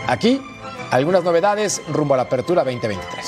[0.07, 0.41] Aquí,
[0.91, 3.25] algunas novedades rumbo a la apertura 2023.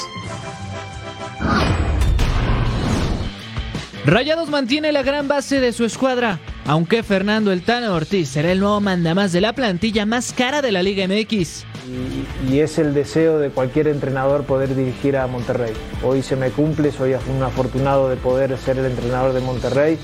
[4.06, 8.60] Rayados mantiene la gran base de su escuadra, aunque Fernando El Tano Ortiz será el
[8.60, 11.66] nuevo mandamás de la plantilla más cara de la Liga MX.
[12.50, 15.74] Y, es el deseo de cualquier entrenador poder dirigir a Monterrey.
[16.04, 19.98] Hoy se me cumple, soy un afortunado de poder ser el entrenador de Monterrey.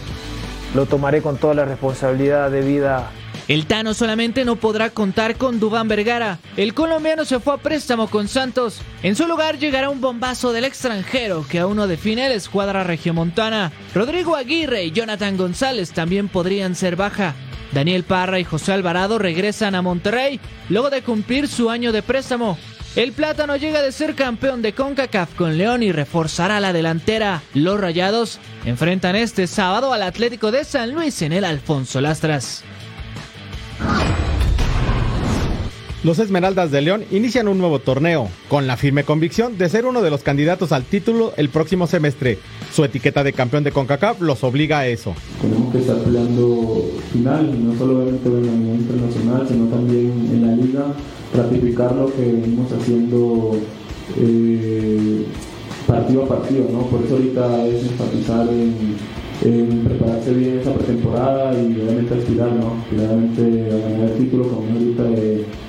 [0.76, 3.12] Lo tomaré con toda la responsabilidad debida
[3.48, 6.40] el Tano solamente no podrá contar con Dubán Vergara.
[6.58, 8.82] El colombiano se fue a préstamo con Santos.
[9.04, 13.72] En su lugar llegará un bombazo del extranjero que aún no define la escuadra regiomontana.
[13.96, 17.36] Rodrigo Aguirre y Jonathan González también podrían ser baja.
[17.72, 22.58] Daniel Parra y José Alvarado regresan a Monterrey luego de cumplir su año de préstamo.
[22.98, 27.44] El Plátano llega de ser campeón de CONCACAF con León y reforzará la delantera.
[27.54, 32.64] Los Rayados enfrentan este sábado al Atlético de San Luis en el Alfonso Lastras.
[36.08, 40.02] Los Esmeraldas de León inician un nuevo torneo, con la firme convicción de ser uno
[40.02, 42.40] de los candidatos al título el próximo semestre.
[42.72, 45.14] Su etiqueta de campeón de CONCACAF los obliga a eso.
[45.42, 50.56] Tenemos que estar peleando final, no solamente en la nivel internacional, sino también en la
[50.56, 50.86] liga,
[51.36, 53.58] ratificar lo que venimos haciendo
[54.18, 55.26] eh,
[55.86, 56.84] partido a partido, ¿no?
[56.84, 62.82] Por eso ahorita es enfatizar en, prepararse bien esa pretemporada y obviamente aspirar, ¿no?
[62.90, 65.67] Finalmente a ganar el título como ahorita de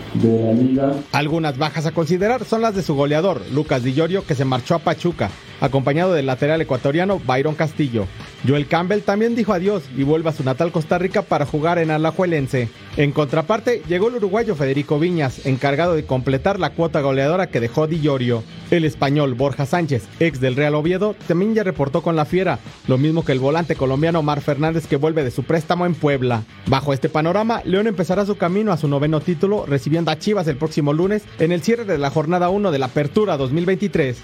[1.13, 3.95] Algunas bajas a considerar son las de su goleador, Lucas Di
[4.27, 8.07] que se marchó a Pachuca, acompañado del lateral ecuatoriano Byron Castillo.
[8.47, 11.91] Joel Campbell también dijo adiós y vuelve a su natal Costa Rica para jugar en
[11.91, 12.69] Alajuelense.
[12.97, 17.87] En contraparte, llegó el uruguayo Federico Viñas, encargado de completar la cuota goleadora que dejó
[17.87, 18.43] Di Llorio.
[18.71, 22.99] El español Borja Sánchez, ex del Real Oviedo, también ya reportó con la Fiera, lo
[22.99, 26.43] mismo que el volante colombiano Omar Fernández que vuelve de su préstamo en Puebla.
[26.67, 30.57] Bajo este panorama, León empezará su camino a su noveno título, recibiendo a Chivas el
[30.57, 34.19] próximo lunes en el cierre de la jornada 1 de la Apertura 2023.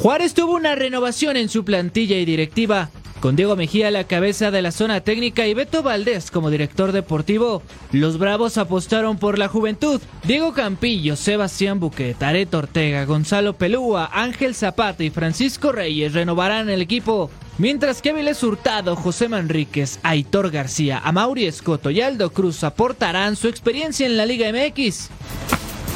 [0.00, 2.88] Juárez tuvo una renovación en su plantilla y directiva.
[3.18, 6.92] Con Diego Mejía a la cabeza de la zona técnica y Beto Valdés como director
[6.92, 10.00] deportivo, los Bravos apostaron por la juventud.
[10.22, 16.80] Diego Campillo, Sebastián Buquet, Areto Ortega, Gonzalo Pelúa, Ángel Zapata y Francisco Reyes renovarán el
[16.80, 17.28] equipo.
[17.58, 23.48] Mientras que Avilés Hurtado, José Manríquez, Aitor García, Amauri Escoto y Aldo Cruz aportarán su
[23.48, 25.08] experiencia en la Liga MX.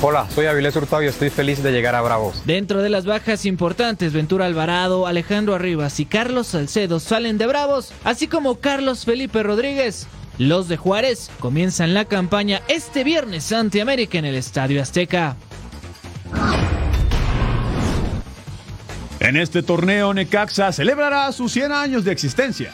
[0.04, 2.42] Hola, soy Avilés Hurtado y estoy feliz de llegar a Bravos.
[2.44, 7.92] Dentro de las bajas importantes, Ventura Alvarado, Alejandro Arribas y Carlos Salcedo salen de Bravos,
[8.02, 10.08] así como Carlos Felipe Rodríguez.
[10.38, 15.36] Los de Juárez comienzan la campaña este viernes ante América en el Estadio Azteca.
[19.20, 22.72] En este torneo, Necaxa celebrará sus 100 años de existencia.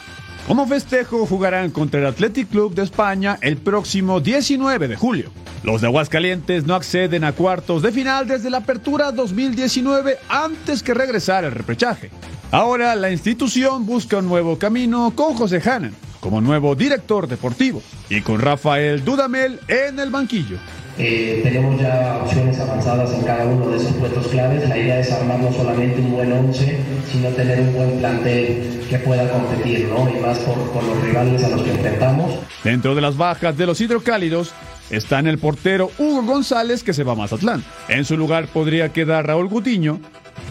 [0.49, 5.29] Como festejo, jugarán contra el Athletic Club de España el próximo 19 de julio.
[5.61, 10.95] Los de Aguascalientes no acceden a cuartos de final desde la apertura 2019 antes que
[10.95, 12.09] regresar al repechaje.
[12.49, 18.21] Ahora la institución busca un nuevo camino con José Hanan como nuevo director deportivo y
[18.21, 20.57] con Rafael Dudamel en el banquillo.
[21.01, 24.67] Eh, tenemos ya opciones avanzadas en cada uno de esos puestos claves.
[24.67, 26.77] La idea es armar no solamente un buen 11,
[27.09, 30.09] sino tener un buen plantel que pueda competir, ¿no?
[30.09, 32.35] Y más por, por los rivales a los que enfrentamos.
[32.65, 34.53] Dentro de las bajas de los hidrocálidos,
[34.89, 37.63] está en el portero Hugo González que se va a Mazatlán.
[37.87, 40.01] En su lugar podría quedar Raúl Gutiño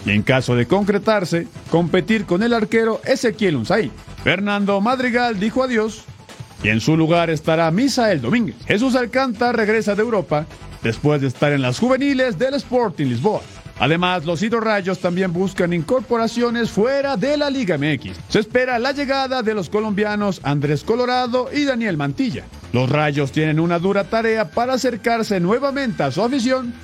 [0.07, 3.91] y en caso de concretarse, competir con el arquero Ezequiel Unzay.
[4.25, 6.05] Fernando Madrigal dijo adiós
[6.63, 8.57] y en su lugar estará Misael Domínguez.
[8.67, 10.47] Jesús Alcántara regresa de Europa
[10.83, 13.43] después de estar en las juveniles del Sporting Lisboa.
[13.81, 18.19] Además, los hidrorrayos también buscan incorporaciones fuera de la Liga MX.
[18.29, 22.45] Se espera la llegada de los colombianos Andrés Colorado y Daniel Mantilla.
[22.73, 26.75] Los rayos tienen una dura tarea para acercarse nuevamente a su afición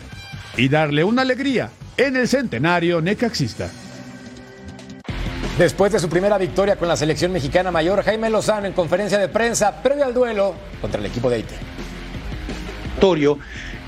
[0.57, 3.71] y darle una alegría en el centenario necaxista.
[5.59, 9.28] Después de su primera victoria con la selección mexicana mayor, Jaime Lozano en conferencia de
[9.28, 11.55] prensa previo al duelo contra el equipo de Haití.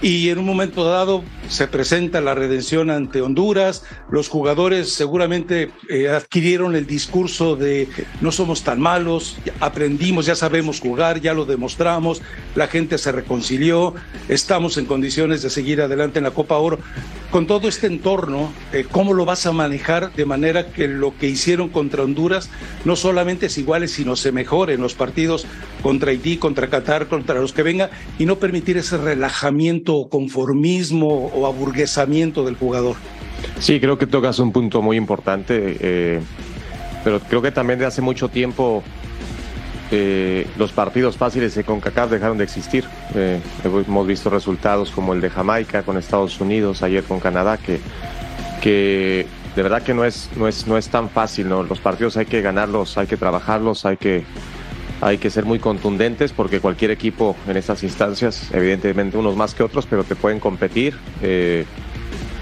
[0.01, 3.84] Y en un momento dado se presenta la redención ante Honduras.
[4.11, 7.88] Los jugadores seguramente eh, adquirieron el discurso de
[8.20, 12.22] no somos tan malos, aprendimos, ya sabemos jugar, ya lo demostramos,
[12.55, 13.94] la gente se reconcilió,
[14.28, 16.78] estamos en condiciones de seguir adelante en la Copa Oro.
[17.30, 21.28] Con todo este entorno, eh, ¿cómo lo vas a manejar de manera que lo que
[21.28, 22.49] hicieron contra Honduras
[22.84, 25.44] no solamente es igual, sino se mejore en los partidos
[25.82, 31.30] contra Haití, contra Qatar, contra los que vengan y no permitir ese relajamiento o conformismo
[31.37, 32.97] o aburguesamiento del jugador.
[33.61, 36.20] Sí, creo que tocas un punto muy importante, eh,
[37.05, 38.82] pero creo que también de hace mucho tiempo
[39.91, 42.84] eh, los partidos fáciles de CONCACAF dejaron de existir.
[43.14, 47.80] Eh, hemos visto resultados como el de Jamaica con Estados Unidos, ayer con Canadá, que,
[48.62, 51.49] que de verdad que no es, no es, no es tan fácil.
[51.49, 51.62] ¿no?
[51.62, 54.24] Los partidos hay que ganarlos, hay que trabajarlos, hay que,
[55.01, 59.62] hay que ser muy contundentes porque cualquier equipo en estas instancias, evidentemente unos más que
[59.62, 61.64] otros, pero te pueden competir eh,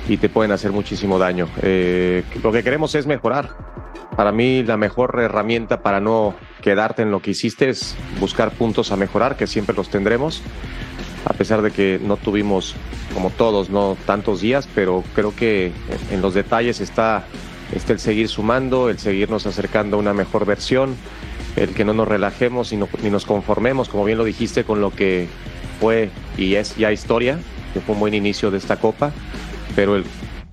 [0.09, 1.48] y te pueden hacer muchísimo daño.
[1.57, 3.50] lo que queremos es mejorar.
[4.16, 8.92] Para mí la mejor herramienta para no quedarte en lo que hiciste es buscar puntos
[8.92, 10.40] a mejorar, que siempre los tendremos,
[11.24, 12.76] a pesar de que no tuvimos,
[13.12, 15.72] como todos, no tantos días, pero creo que
[16.11, 17.24] en los detalles está,
[17.72, 20.96] está el seguir sumando, el seguirnos acercando a una mejor versión,
[21.57, 24.80] el que no nos relajemos y no, ni nos conformemos, como bien lo dijiste, con
[24.80, 25.28] lo que
[25.80, 27.38] fue y es ya historia,
[27.72, 29.12] que fue un buen inicio de esta copa,
[29.76, 30.05] pero el,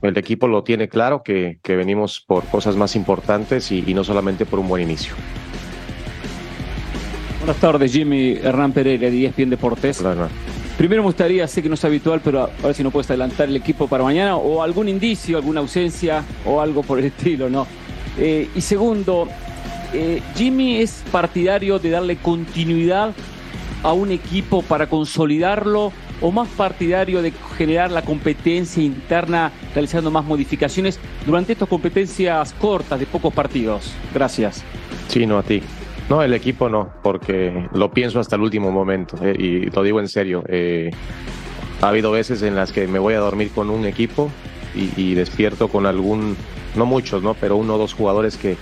[0.01, 4.03] el equipo lo tiene claro que, que, venimos por cosas más importantes y, y no
[4.03, 5.13] solamente por un buen inicio.
[7.39, 9.99] Buenas tardes, Jimmy Hernán Pereira de ESPN Deportes.
[10.01, 10.29] Hola,
[10.77, 13.47] Primero me gustaría, sé que no es habitual, pero a ver si no puedes adelantar
[13.49, 17.67] el equipo para mañana o algún indicio, alguna ausencia o algo por el estilo, ¿no?
[18.17, 19.27] Eh, y segundo,
[19.93, 23.13] eh, Jimmy es partidario de darle continuidad
[23.83, 30.23] a un equipo para consolidarlo o más partidario de generar la competencia interna realizando más
[30.23, 33.91] modificaciones durante estas competencias cortas de pocos partidos?
[34.13, 34.63] Gracias.
[35.07, 35.61] Sí, no a ti.
[36.09, 39.99] No, el equipo no, porque lo pienso hasta el último momento eh, y lo digo
[39.99, 40.43] en serio.
[40.47, 40.91] Eh,
[41.81, 44.29] ha habido veces en las que me voy a dormir con un equipo
[44.75, 46.37] y, y, despierto con algún,
[46.75, 47.33] no muchos, ¿no?
[47.33, 48.57] pero uno o dos jugadores que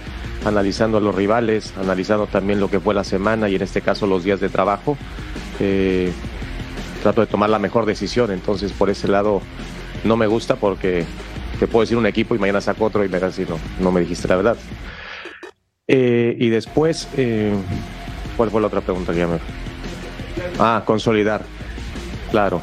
[0.46, 4.08] analizando a los rivales, analizando también lo que fue la semana y en este caso
[4.08, 4.98] los días de trabajo,
[5.60, 6.12] eh,
[7.04, 8.32] trato de tomar la mejor decisión.
[8.32, 9.42] Entonces por ese lado
[10.04, 11.06] no me gusta porque
[11.60, 14.02] te puedo decir un equipo y mañana saco otro y me si no, no me
[14.02, 14.58] dijiste la verdad.
[15.88, 17.54] Eh, y después, eh,
[18.38, 19.40] ¿cuál fue la otra pregunta que ya me...
[20.60, 21.42] Ah, consolidar.
[22.32, 22.62] Claro,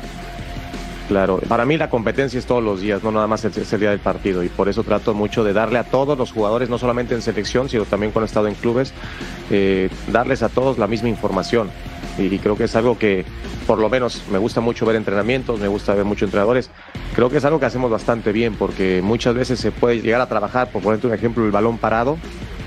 [1.09, 1.39] claro.
[1.49, 4.43] Para mí la competencia es todos los días, no nada más el, día del partido.
[4.43, 7.69] Y por eso trato mucho de darle a todos los jugadores, no solamente en selección,
[7.69, 8.93] sino también cuando he estado en clubes,
[9.51, 11.71] eh, darles a todos la misma información.
[12.19, 13.25] Y, y, creo que es algo que,
[13.67, 16.71] por lo menos, me gusta mucho ver entrenamientos, me gusta ver muchos entrenadores.
[17.15, 20.27] Creo que es algo que hacemos bastante bien, porque muchas veces se puede llegar a
[20.27, 22.19] trabajar, por ponerte un ejemplo, el balón parado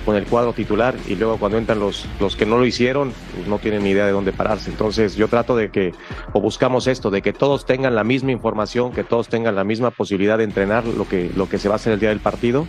[0.06, 3.47] con el cuadro titular y luego cuando entran los, los que no lo hicieron pues
[3.47, 4.70] no tienen ni idea de dónde pararse.
[4.70, 5.93] Entonces yo trato de que,
[6.34, 9.91] o buscamos esto, de que todos tengan la misma información, que todos tengan la misma
[9.91, 12.68] posibilidad de entrenar lo que, lo que se va a hacer el día del partido.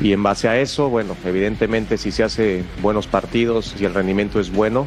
[0.00, 4.40] Y en base a eso, bueno, evidentemente si se hace buenos partidos, si el rendimiento
[4.40, 4.86] es bueno,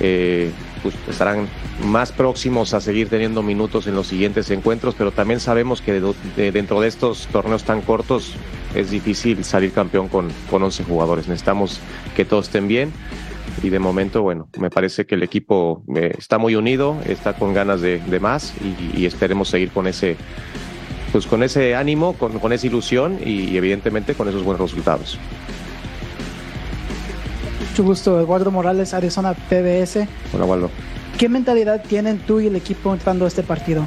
[0.00, 0.50] eh,
[0.82, 1.48] pues estarán
[1.84, 6.14] más próximos a seguir teniendo minutos en los siguientes encuentros, pero también sabemos que de,
[6.36, 8.34] de, dentro de estos torneos tan cortos
[8.74, 11.28] es difícil salir campeón con, con 11 jugadores.
[11.28, 11.80] Necesitamos
[12.16, 12.92] que todos estén bien
[13.62, 17.54] y de momento, bueno, me parece que el equipo eh, está muy unido, está con
[17.54, 18.54] ganas de, de más
[18.94, 20.16] y, esperemos seguir con ese,
[21.12, 25.18] pues con ese ánimo, con, con esa ilusión y evidentemente con esos buenos resultados.
[27.78, 30.08] Mucho gusto, Eduardo Morales, Arizona PBS.
[30.32, 30.68] Hola, Waldo.
[31.16, 33.86] ¿Qué mentalidad tienen tú y el equipo entrando a este partido?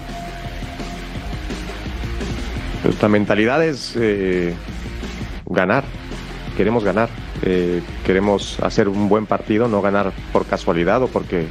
[2.86, 4.56] Nuestra mentalidad es eh,
[5.46, 5.84] ganar,
[6.56, 7.10] queremos ganar,
[7.42, 11.48] eh, queremos hacer un buen partido, no ganar por casualidad o porque,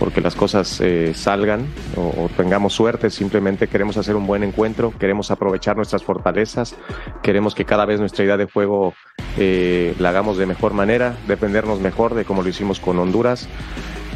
[0.00, 5.30] porque las cosas eh, salgan o, tengamos suerte, simplemente queremos hacer un buen encuentro, queremos
[5.30, 6.74] aprovechar nuestras fortalezas,
[7.22, 8.94] queremos que cada vez nuestra idea de juego
[9.38, 13.46] eh, la hagamos de mejor manera, defendernos mejor de como lo hicimos con Honduras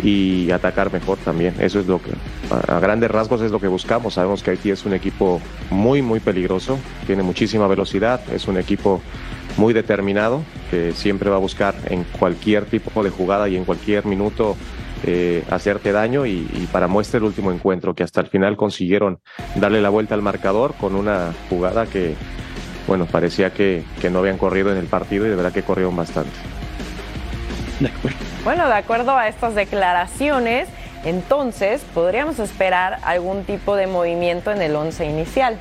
[0.03, 1.55] y atacar mejor también.
[1.61, 2.13] Eso es lo que,
[2.51, 4.15] a, a, grandes rasgos, es lo que buscamos.
[4.15, 9.03] Sabemos que Haití es un equipo muy, muy peligroso, tiene muchísima velocidad, es un equipo
[9.59, 14.07] muy determinado, que siempre va a buscar en cualquier tipo de jugada y en cualquier
[14.07, 14.57] minuto
[15.07, 16.27] eh, hacerte daño.
[16.27, 19.21] Y, y, para muestra el último encuentro, que hasta el final consiguieron
[19.57, 22.15] darle la vuelta al marcador con una jugada que,
[22.87, 25.97] bueno, parecía que, que no habían corrido en el partido y de verdad que corrieron
[25.97, 26.33] bastante.
[27.81, 27.91] De
[28.45, 30.69] bueno, de acuerdo a estas declaraciones,
[31.05, 35.59] entonces podríamos esperar algún tipo de movimiento en el once inicial.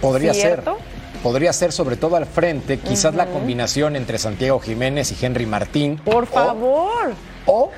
[0.00, 0.76] Podría ¿Cierto?
[0.76, 1.22] ser.
[1.22, 3.18] Podría ser sobre todo al frente, quizás uh -huh.
[3.18, 5.98] la combinación entre Santiago Jiménez y Henry Martín.
[5.98, 7.12] Por favor.
[7.44, 7.70] O, o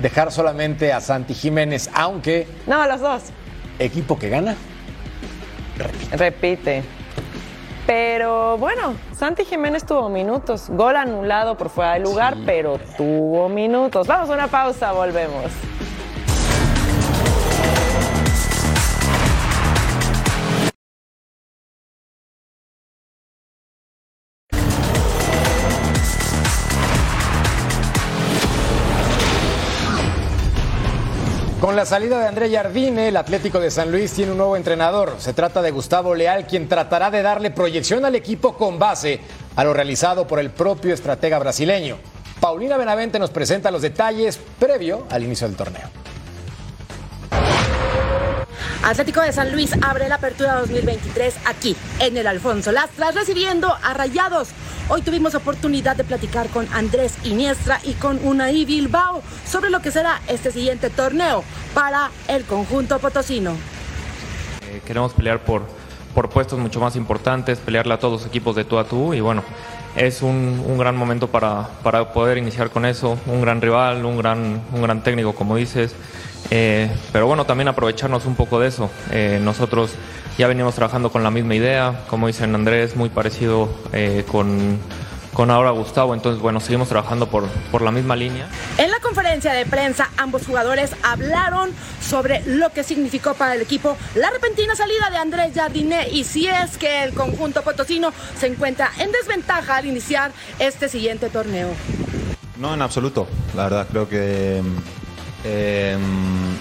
[0.00, 2.46] dejar solamente a Santi Jiménez, aunque.
[2.66, 3.22] No, los dos.
[3.78, 4.56] Equipo que gana.
[5.78, 6.16] Repite.
[6.16, 6.82] Repite.
[7.86, 10.66] Pero bueno, Santi Jiménez tuvo minutos.
[10.70, 12.42] Gol anulado por fuera de lugar, sí.
[12.44, 14.06] pero tuvo minutos.
[14.06, 15.52] Vamos a una pausa, volvemos.
[31.76, 35.16] Con la salida de André Jardine, el Atlético de San Luis tiene un nuevo entrenador.
[35.18, 39.20] Se trata de Gustavo Leal, quien tratará de darle proyección al equipo con base
[39.56, 41.98] a lo realizado por el propio estratega brasileño.
[42.40, 45.90] Paulina Benavente nos presenta los detalles previo al inicio del torneo.
[48.82, 53.94] Atlético de San Luis abre la apertura 2023 aquí, en el Alfonso Lastras, recibiendo a
[53.94, 54.50] Rayados.
[54.88, 59.90] Hoy tuvimos oportunidad de platicar con Andrés Iniestra y con Unai Bilbao sobre lo que
[59.90, 61.42] será este siguiente torneo
[61.74, 63.52] para el conjunto potosino.
[64.62, 65.62] Eh, queremos pelear por,
[66.14, 69.20] por puestos mucho más importantes, pelearle a todos los equipos de tú a tú y
[69.20, 69.42] bueno,
[69.96, 74.18] es un, un gran momento para, para, poder iniciar con eso, un gran rival, un
[74.18, 75.94] gran, un gran técnico como dices,
[76.50, 78.90] eh, pero bueno, también aprovecharnos un poco de eso.
[79.10, 79.92] Eh, nosotros
[80.38, 84.78] ya venimos trabajando con la misma idea, como dicen Andrés, muy parecido eh, con,
[85.32, 88.48] con ahora Gustavo, entonces bueno, seguimos trabajando por, por la misma línea.
[88.78, 91.70] En la conferencia de prensa, ambos jugadores hablaron
[92.00, 96.46] sobre lo que significó para el equipo la repentina salida de Andrés Jardiné y si
[96.46, 101.68] es que el conjunto potosino se encuentra en desventaja al iniciar este siguiente torneo.
[102.58, 103.26] No, en absoluto.
[103.54, 104.62] La verdad, creo que
[105.48, 105.96] eh,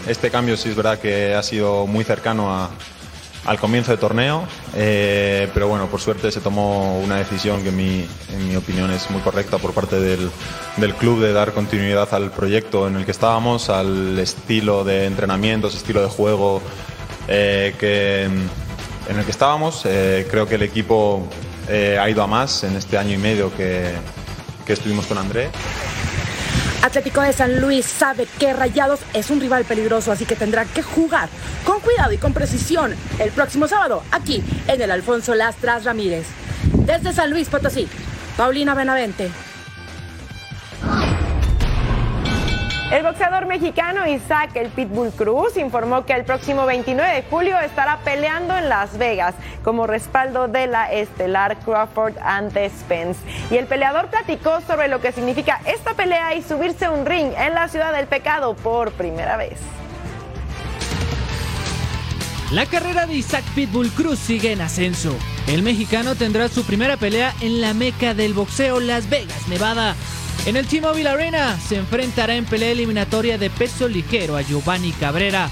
[0.08, 2.70] este cambio sí es verdad que ha sido muy cercano
[3.46, 4.44] al comienzo de torneo,
[4.76, 9.22] eh, pero bueno, por suerte se tomó una decisión que en mi, opinión es muy
[9.22, 10.30] correcta por parte del,
[11.00, 16.02] club de dar continuidad al proyecto en el que estábamos, al estilo de entrenamientos, estilo
[16.02, 16.62] de juego
[17.28, 19.82] eh, que, en el que estábamos.
[19.86, 21.28] Eh, creo que el equipo
[21.68, 23.94] ha ido a más en este año y medio que
[24.68, 25.50] estuvimos con André.
[26.86, 30.84] Atlético de San Luis sabe que Rayados es un rival peligroso, así que tendrá que
[30.84, 31.30] jugar
[31.66, 36.28] con cuidado y con precisión el próximo sábado aquí en el Alfonso Lastras Ramírez.
[36.86, 37.88] Desde San Luis Potosí,
[38.38, 39.32] Paulina Benavente.
[42.92, 48.00] El boxeador mexicano Isaac El Pitbull Cruz informó que el próximo 29 de julio estará
[48.04, 49.34] peleando en Las Vegas
[49.64, 53.20] como respaldo de la estelar Crawford ante Spence.
[53.50, 57.32] Y el peleador platicó sobre lo que significa esta pelea y subirse a un ring
[57.36, 59.58] en la ciudad del pecado por primera vez.
[62.52, 65.18] La carrera de Isaac Pitbull Cruz sigue en ascenso.
[65.48, 69.96] El mexicano tendrá su primera pelea en la meca del boxeo Las Vegas, Nevada.
[70.46, 75.50] En el T-Mobile Arena se enfrentará en pelea eliminatoria de peso ligero a Giovanni Cabrera.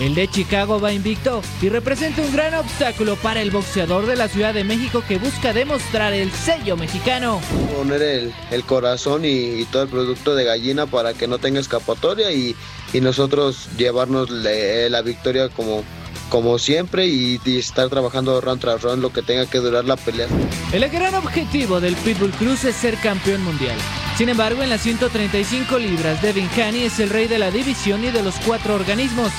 [0.00, 4.28] El de Chicago va invicto y representa un gran obstáculo para el boxeador de la
[4.28, 7.38] Ciudad de México que busca demostrar el sello mexicano.
[7.76, 11.60] Poner el, el corazón y, y, todo el producto de gallina para que no tenga
[11.60, 12.56] escapatoria y,
[12.94, 15.84] y nosotros llevarnos le, la victoria como,
[16.30, 19.96] como siempre y, y, estar trabajando round tras round lo que tenga que durar la
[19.96, 20.28] pelea.
[20.72, 23.76] El gran objetivo del Pitbull Cruz es ser campeón mundial.
[24.16, 28.10] Sin embargo, en las 135 libras, Devin Haney es el rey de la división y
[28.10, 29.32] de los cuatro organismos.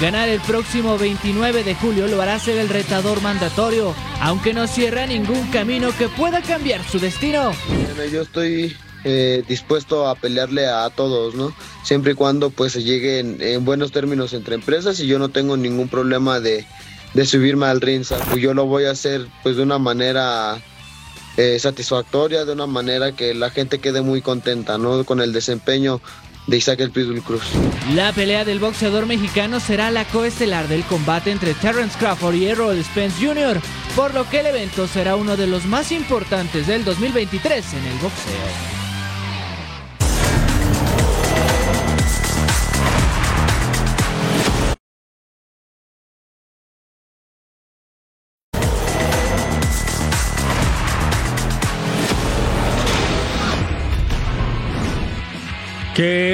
[0.00, 5.06] Ganar el próximo 29 de julio lo hará ser el retador mandatorio, aunque no cierra
[5.06, 7.52] ningún camino que pueda cambiar su destino.
[7.68, 11.52] Bueno, yo estoy eh, dispuesto a pelearle a todos, ¿no?
[11.82, 15.28] Siempre y cuando pues se llegue en, en buenos términos entre empresas y yo no
[15.28, 16.66] tengo ningún problema de,
[17.14, 18.04] de subirme al ring.
[18.38, 20.62] Yo lo voy a hacer pues de una manera
[21.40, 25.04] eh, satisfactoria, de una manera que la gente quede muy contenta, ¿no?
[25.04, 26.02] Con el desempeño
[26.46, 27.44] de Isaac el Pitbull Cruz.
[27.94, 32.84] La pelea del boxeador mexicano será la coestelar del combate entre Terrence Crawford y Errol
[32.84, 33.58] Spence Jr.,
[33.96, 37.98] por lo que el evento será uno de los más importantes del 2023 en el
[38.00, 38.79] boxeo.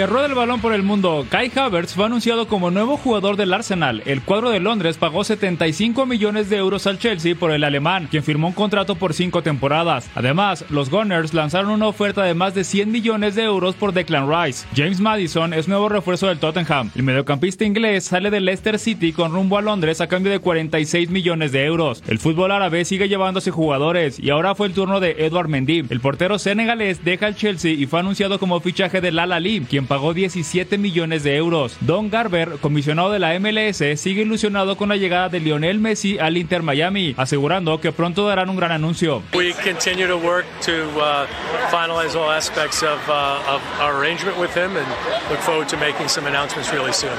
[0.06, 1.26] El balón por el mundo.
[1.28, 4.02] Kai Havertz fue anunciado como nuevo jugador del Arsenal.
[4.06, 8.22] El cuadro de Londres pagó 75 millones de euros al Chelsea por el alemán, quien
[8.22, 10.08] firmó un contrato por cinco temporadas.
[10.14, 14.30] Además, los Gunners lanzaron una oferta de más de 100 millones de euros por Declan
[14.30, 14.64] Rice.
[14.76, 16.90] James Madison es nuevo refuerzo del Tottenham.
[16.94, 21.10] El mediocampista inglés sale del Leicester City con rumbo a Londres a cambio de 46
[21.10, 22.02] millones de euros.
[22.06, 25.84] El fútbol árabe sigue llevándose jugadores y ahora fue el turno de Edouard Mendy.
[25.90, 29.86] El portero senegalés deja el Chelsea y fue anunciado como fichaje del Al Ahly quien
[29.86, 31.76] pagó 17 millones de euros.
[31.80, 36.36] Don Garber, comisionado de la MLS, sigue ilusionado con la llegada de Lionel Messi al
[36.36, 39.22] Inter Miami, asegurando que pronto darán un gran anuncio.
[39.34, 41.26] We continue to work to uh,
[41.70, 44.86] finalize all aspects of, uh, of our arrangement with him and
[45.30, 47.10] look forward to making some announcements really soon.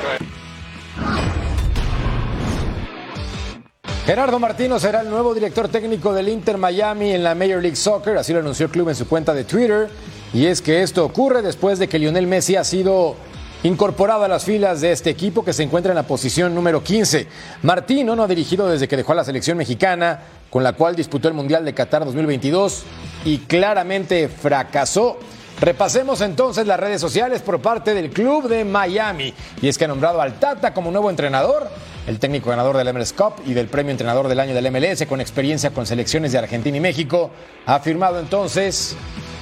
[4.07, 8.17] Gerardo Martino será el nuevo director técnico del Inter Miami en la Major League Soccer,
[8.17, 9.89] así lo anunció el club en su cuenta de Twitter.
[10.33, 13.15] Y es que esto ocurre después de que Lionel Messi ha sido
[13.63, 17.27] incorporado a las filas de este equipo que se encuentra en la posición número 15.
[17.63, 20.19] Martino no ha dirigido desde que dejó a la selección mexicana,
[20.49, 22.83] con la cual disputó el Mundial de Qatar 2022
[23.25, 25.17] y claramente fracasó.
[25.59, 29.33] Repasemos entonces las redes sociales por parte del club de Miami.
[29.61, 31.67] Y es que ha nombrado al Tata como nuevo entrenador,
[32.07, 35.19] el técnico ganador del MLS Cup y del premio entrenador del año del MLS con
[35.19, 37.29] experiencia con selecciones de Argentina y México.
[37.65, 38.95] Ha firmado entonces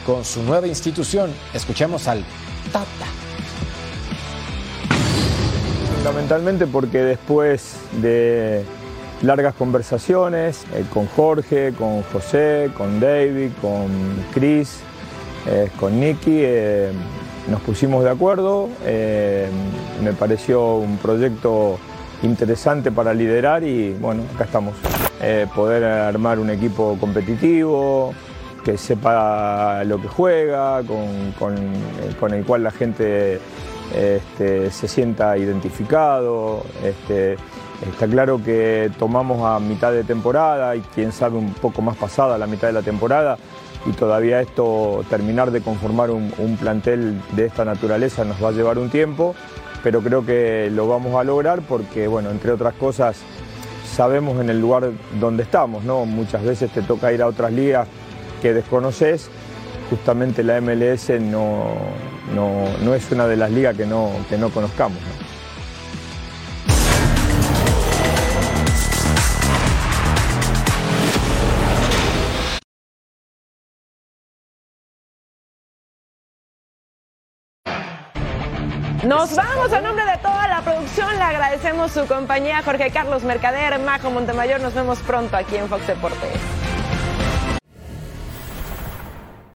[0.05, 1.31] con su nueva institución.
[1.53, 2.25] Escuchemos al
[2.73, 2.87] Tata.
[5.95, 8.65] Fundamentalmente porque después de
[9.21, 13.87] largas conversaciones eh, con Jorge, con José, con David, con
[14.33, 14.79] Chris,
[15.47, 16.91] eh, con Nicky, eh,
[17.47, 18.69] nos pusimos de acuerdo.
[20.03, 21.77] me pareció un proyecto
[22.25, 24.75] interesante para liderar y bueno, acá estamos.
[25.55, 28.13] poder armar un equipo competitivo,
[28.65, 33.39] que sepa lo que juega, con, el cual la gente
[33.95, 36.63] este, se sienta identificado.
[36.83, 37.37] Este,
[37.87, 42.37] está claro que tomamos a mitad de temporada y quién sabe un poco más pasada
[42.37, 43.37] la mitad de la temporada
[43.85, 48.77] y todavía esto, terminar de conformar un, plantel de esta naturaleza nos va a llevar
[48.79, 49.35] un tiempo,
[49.83, 53.17] pero creo que lo vamos a lograr porque, bueno, entre otras cosas,
[53.95, 56.05] sabemos en el lugar donde estamos, ¿no?
[56.05, 57.87] Muchas veces te toca ir a otras ligas
[58.41, 59.29] que desconoces,
[59.89, 61.65] justamente la MLS no,
[62.33, 64.97] no, es una de las ligas que no, que no conozcamos.
[79.33, 81.15] Vamos a nombre de toda la producción.
[81.15, 84.61] Le agradecemos su compañía, Jorge Carlos Mercader, Majo Montemayor.
[84.61, 86.54] Nos vemos pronto aquí en Fox Deportes.